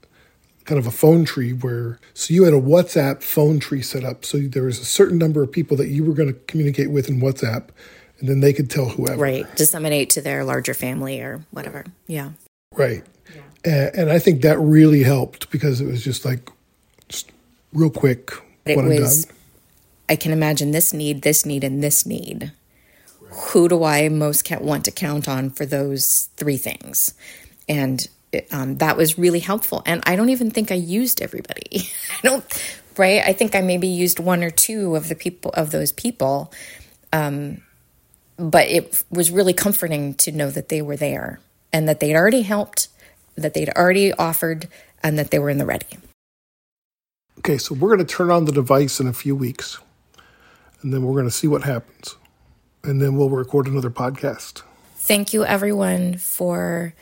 kind 0.66 0.78
of 0.78 0.86
a 0.86 0.92
phone 0.92 1.26
tree 1.26 1.54
where, 1.54 2.00
so 2.14 2.34
you 2.34 2.44
had 2.44 2.54
a 2.54 2.62
WhatsApp 2.62 3.24
phone 3.24 3.60
tree 3.60 3.82
set 3.82 4.04
up. 4.04 4.24
So 4.24 4.38
there 4.38 4.64
was 4.64 4.80
a 4.80 4.86
certain 4.86 5.18
number 5.18 5.42
of 5.42 5.52
people 5.52 5.78
that 5.78 5.88
you 5.88 6.04
were 6.04 6.14
going 6.14 6.32
to 6.32 6.40
communicate 6.48 6.92
with 6.92 7.10
in 7.10 7.22
WhatsApp, 7.22 7.70
and 8.20 8.30
then 8.30 8.42
they 8.42 8.54
could 8.54 8.70
tell 8.70 8.90
whoever. 8.90 9.22
Right. 9.22 9.56
Disseminate 9.56 10.12
to 10.12 10.22
their 10.22 10.44
larger 10.44 10.74
family 10.74 11.22
or 11.22 11.42
whatever. 11.52 11.86
Yeah. 12.06 12.32
Right. 12.74 13.04
And, 13.66 13.96
and 13.96 14.12
I 14.12 14.20
think 14.20 14.42
that 14.42 14.60
really 14.60 15.04
helped 15.04 15.50
because 15.52 15.82
it 15.82 15.86
was 15.86 16.04
just 16.04 16.26
like, 16.26 16.50
just 17.10 17.32
real 17.74 17.90
quick, 17.90 18.32
it 18.66 18.78
was. 18.78 19.28
I 20.10 20.16
can 20.16 20.32
imagine 20.32 20.72
this 20.72 20.94
need, 20.94 21.22
this 21.22 21.46
need, 21.46 21.64
and 21.64 21.84
this 21.84 22.06
need. 22.06 22.52
Who 23.30 23.68
do 23.68 23.84
I 23.84 24.08
most 24.10 24.50
want 24.62 24.86
to 24.86 24.92
count 24.92 25.28
on 25.28 25.50
for 25.50 25.66
those 25.66 26.30
three 26.38 26.58
things? 26.58 27.14
And 27.68 28.08
it, 28.32 28.48
um, 28.52 28.78
that 28.78 28.98
was 28.98 29.18
really 29.18 29.40
helpful. 29.40 29.84
And 29.86 30.02
I 30.06 30.16
don't 30.16 30.30
even 30.30 30.52
think 30.52 30.72
I 30.72 30.76
used 30.76 31.22
everybody. 31.22 31.68
I 32.12 32.20
don't, 32.24 32.64
right? 32.98 33.22
I 33.26 33.34
think 33.34 33.56
I 33.56 33.62
maybe 33.62 33.88
used 33.88 34.20
one 34.20 34.44
or 34.44 34.50
two 34.50 34.96
of 34.96 35.10
the 35.10 35.16
people, 35.16 35.52
of 35.52 35.72
those 35.72 35.92
people. 35.92 36.54
Um, 37.12 37.62
but 38.38 38.68
it 38.68 39.04
was 39.10 39.32
really 39.32 39.54
comforting 39.54 40.14
to 40.16 40.32
know 40.32 40.50
that 40.52 40.70
they 40.70 40.82
were 40.82 40.98
there 40.98 41.40
and 41.74 41.88
that 41.90 42.00
they'd 42.00 42.16
already 42.16 42.44
helped, 42.44 42.88
that 43.38 43.54
they'd 43.54 43.70
already 43.70 44.12
offered, 44.14 44.68
and 45.04 45.18
that 45.18 45.32
they 45.32 45.40
were 45.40 45.50
in 45.50 45.58
the 45.58 45.66
ready. 45.66 45.86
Okay, 47.40 47.58
so 47.58 47.76
we're 47.76 47.96
going 47.96 48.06
to 48.06 48.16
turn 48.16 48.32
on 48.32 48.46
the 48.46 48.52
device 48.52 49.00
in 49.00 49.08
a 49.08 49.14
few 49.14 49.36
weeks, 49.36 49.80
and 50.82 50.94
then 50.94 51.04
we're 51.04 51.14
going 51.14 51.26
to 51.26 51.32
see 51.32 51.48
what 51.48 51.64
happens. 51.64 52.16
And 52.84 53.02
then 53.02 53.16
we'll 53.18 53.30
record 53.30 53.68
another 53.68 53.90
podcast. 53.90 54.64
Thank 54.96 55.34
you, 55.34 55.46
everyone, 55.46 56.18
for 56.18 56.94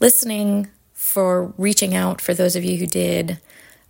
listening, 0.00 0.68
for 0.92 1.52
reaching 1.58 1.94
out, 1.94 2.20
for 2.20 2.34
those 2.34 2.56
of 2.56 2.64
you 2.64 2.76
who 2.76 2.86
did, 2.86 3.40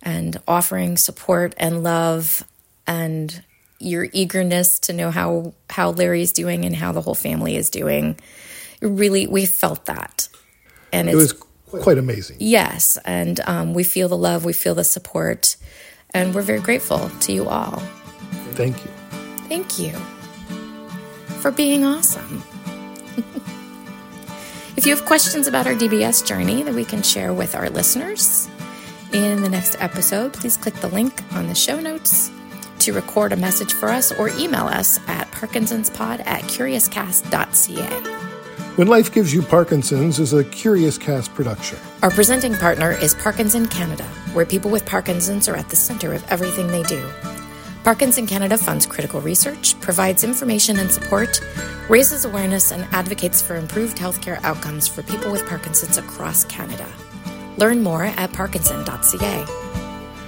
and 0.01 0.37
offering 0.47 0.97
support 0.97 1.53
and 1.57 1.83
love 1.83 2.43
and 2.87 3.43
your 3.79 4.07
eagerness 4.11 4.79
to 4.79 4.93
know 4.93 5.11
how, 5.11 5.53
how 5.69 5.91
Larry's 5.91 6.31
doing 6.31 6.65
and 6.65 6.75
how 6.75 6.91
the 6.91 7.01
whole 7.01 7.15
family 7.15 7.55
is 7.55 7.69
doing. 7.69 8.17
Really, 8.81 9.27
we 9.27 9.45
felt 9.45 9.85
that. 9.85 10.27
And 10.91 11.09
It 11.09 11.15
was 11.15 11.33
quite 11.69 11.97
amazing. 11.97 12.37
yes, 12.39 12.97
and 13.05 13.39
um, 13.41 13.73
we 13.73 13.83
feel 13.83 14.07
the 14.07 14.17
love, 14.17 14.45
we 14.45 14.53
feel 14.53 14.75
the 14.75 14.83
support, 14.83 15.55
and 16.11 16.33
we're 16.33 16.41
very 16.41 16.59
grateful 16.59 17.09
to 17.21 17.33
you 17.33 17.47
all. 17.47 17.79
Thank 18.53 18.83
you. 18.83 18.91
Thank 19.47 19.79
you 19.79 19.91
for 21.39 21.51
being 21.51 21.85
awesome. 21.85 22.43
if 24.77 24.85
you 24.85 24.95
have 24.95 25.05
questions 25.05 25.47
about 25.47 25.67
our 25.67 25.73
DBS 25.73 26.25
journey 26.25 26.63
that 26.63 26.73
we 26.73 26.85
can 26.85 27.01
share 27.01 27.33
with 27.33 27.55
our 27.55 27.69
listeners 27.69 28.47
in 29.13 29.41
the 29.41 29.49
next 29.49 29.81
episode, 29.81 30.33
please 30.33 30.57
click 30.57 30.75
the 30.75 30.87
link 30.89 31.23
on 31.33 31.47
the 31.47 31.55
show 31.55 31.79
notes 31.79 32.31
to 32.79 32.93
record 32.93 33.33
a 33.33 33.35
message 33.35 33.73
for 33.73 33.89
us 33.89 34.11
or 34.11 34.29
email 34.29 34.65
us 34.65 34.99
at 35.07 35.29
parkinsonspod 35.31 36.25
at 36.25 36.43
curiouscast.ca. 36.43 38.18
When 38.79 38.87
Life 38.87 39.11
Gives 39.11 39.33
You 39.33 39.41
Parkinson's 39.41 40.19
is 40.19 40.31
a 40.31 40.41
Curious 40.41 40.97
Cast 40.97 41.33
production. 41.33 41.77
Our 42.01 42.09
presenting 42.09 42.55
partner 42.55 42.93
is 42.93 43.13
Parkinson 43.13 43.65
Canada, 43.65 44.05
where 44.31 44.45
people 44.45 44.71
with 44.71 44.85
Parkinson's 44.85 45.49
are 45.49 45.55
at 45.57 45.67
the 45.67 45.75
center 45.75 46.13
of 46.13 46.23
everything 46.31 46.67
they 46.67 46.83
do. 46.83 47.05
Parkinson 47.83 48.25
Canada 48.25 48.57
funds 48.57 48.85
critical 48.85 49.19
research, 49.19 49.77
provides 49.81 50.23
information 50.23 50.79
and 50.79 50.89
support, 50.89 51.41
raises 51.89 52.23
awareness, 52.23 52.71
and 52.71 52.87
advocates 52.93 53.41
for 53.41 53.57
improved 53.57 53.97
healthcare 53.97 54.41
outcomes 54.45 54.87
for 54.87 55.03
people 55.03 55.29
with 55.29 55.45
Parkinson's 55.45 55.97
across 55.97 56.45
Canada. 56.45 56.87
Learn 57.57 57.83
more 57.83 58.05
at 58.05 58.31
parkinson.ca. 58.31 59.43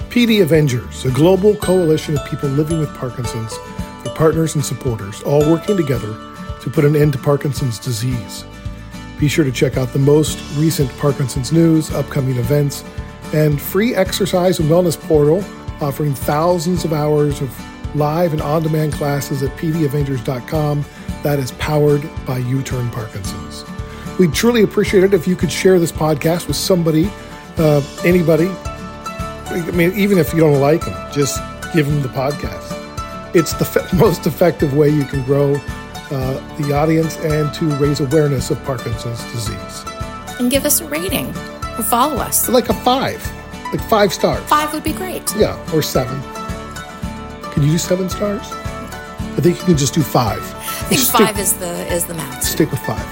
PD 0.09 0.41
Avengers, 0.41 1.05
a 1.05 1.11
global 1.11 1.55
coalition 1.55 2.17
of 2.17 2.29
people 2.29 2.49
living 2.49 2.79
with 2.79 2.93
Parkinson's, 2.95 3.57
their 4.03 4.13
partners 4.13 4.55
and 4.55 4.65
supporters, 4.65 5.21
all 5.23 5.49
working 5.49 5.77
together 5.77 6.30
to 6.61 6.69
put 6.69 6.85
an 6.85 6.95
end 6.95 7.13
to 7.13 7.19
Parkinson's 7.19 7.79
disease. 7.79 8.45
Be 9.19 9.27
sure 9.27 9.45
to 9.45 9.51
check 9.51 9.77
out 9.77 9.93
the 9.93 9.99
most 9.99 10.39
recent 10.57 10.89
Parkinson's 10.97 11.51
news, 11.51 11.91
upcoming 11.91 12.37
events, 12.37 12.83
and 13.33 13.61
free 13.61 13.93
exercise 13.93 14.59
and 14.59 14.69
wellness 14.69 14.99
portal 14.99 15.43
offering 15.79 16.13
thousands 16.13 16.85
of 16.85 16.93
hours 16.93 17.41
of 17.41 17.95
live 17.95 18.33
and 18.33 18.41
on 18.41 18.63
demand 18.63 18.93
classes 18.93 19.43
at 19.43 19.55
pdavengers.com. 19.57 20.85
That 21.23 21.39
is 21.39 21.51
powered 21.53 22.09
by 22.25 22.39
U 22.39 22.63
Turn 22.63 22.89
Parkinson's. 22.89 23.63
We'd 24.17 24.33
truly 24.33 24.63
appreciate 24.63 25.03
it 25.03 25.13
if 25.13 25.27
you 25.27 25.35
could 25.35 25.51
share 25.51 25.79
this 25.79 25.91
podcast 25.91 26.47
with 26.47 26.55
somebody, 26.55 27.09
uh, 27.57 27.81
anybody. 28.03 28.49
I 28.49 29.71
mean, 29.71 29.91
even 29.95 30.17
if 30.17 30.33
you 30.33 30.39
don't 30.39 30.59
like 30.59 30.85
them, 30.85 31.11
just 31.11 31.39
give 31.73 31.87
them 31.87 32.01
the 32.01 32.09
podcast. 32.09 33.35
It's 33.35 33.53
the 33.53 33.65
fe- 33.65 33.85
most 33.97 34.25
effective 34.25 34.75
way 34.75 34.89
you 34.89 35.05
can 35.05 35.23
grow 35.23 35.59
uh, 36.11 36.57
the 36.57 36.73
audience 36.73 37.17
and 37.17 37.53
to 37.53 37.65
raise 37.77 37.99
awareness 37.99 38.51
of 38.51 38.63
Parkinson's 38.63 39.23
disease. 39.31 39.83
And 40.39 40.51
give 40.51 40.65
us 40.65 40.81
a 40.81 40.85
rating 40.87 41.29
or 41.77 41.83
follow 41.83 42.17
us. 42.17 42.49
Like 42.49 42.69
a 42.69 42.73
five, 42.73 43.25
like 43.71 43.81
five 43.89 44.13
stars. 44.13 44.43
Five 44.49 44.73
would 44.73 44.83
be 44.83 44.93
great. 44.93 45.33
Yeah, 45.35 45.57
or 45.73 45.81
seven. 45.81 46.21
Can 47.51 47.63
you 47.63 47.71
do 47.71 47.77
seven 47.77 48.09
stars? 48.09 48.41
I 48.43 49.41
think 49.41 49.59
you 49.59 49.65
can 49.65 49.77
just 49.77 49.93
do 49.93 50.03
five. 50.03 50.41
I 50.41 50.95
think 50.95 51.01
five 51.01 51.39
is 51.39 51.53
the 51.53 51.91
is 51.93 52.05
the 52.05 52.13
max. 52.13 52.47
Stick 52.47 52.71
with 52.71 52.81
five. 52.81 53.05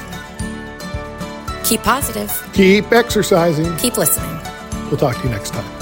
Keep 1.64 1.84
positive. 1.84 2.32
Keep 2.54 2.92
exercising. 2.92 3.76
Keep 3.78 3.98
listening. 3.98 4.38
We'll 4.88 4.98
talk 4.98 5.18
to 5.18 5.24
you 5.24 5.30
next 5.30 5.52
time. 5.52 5.79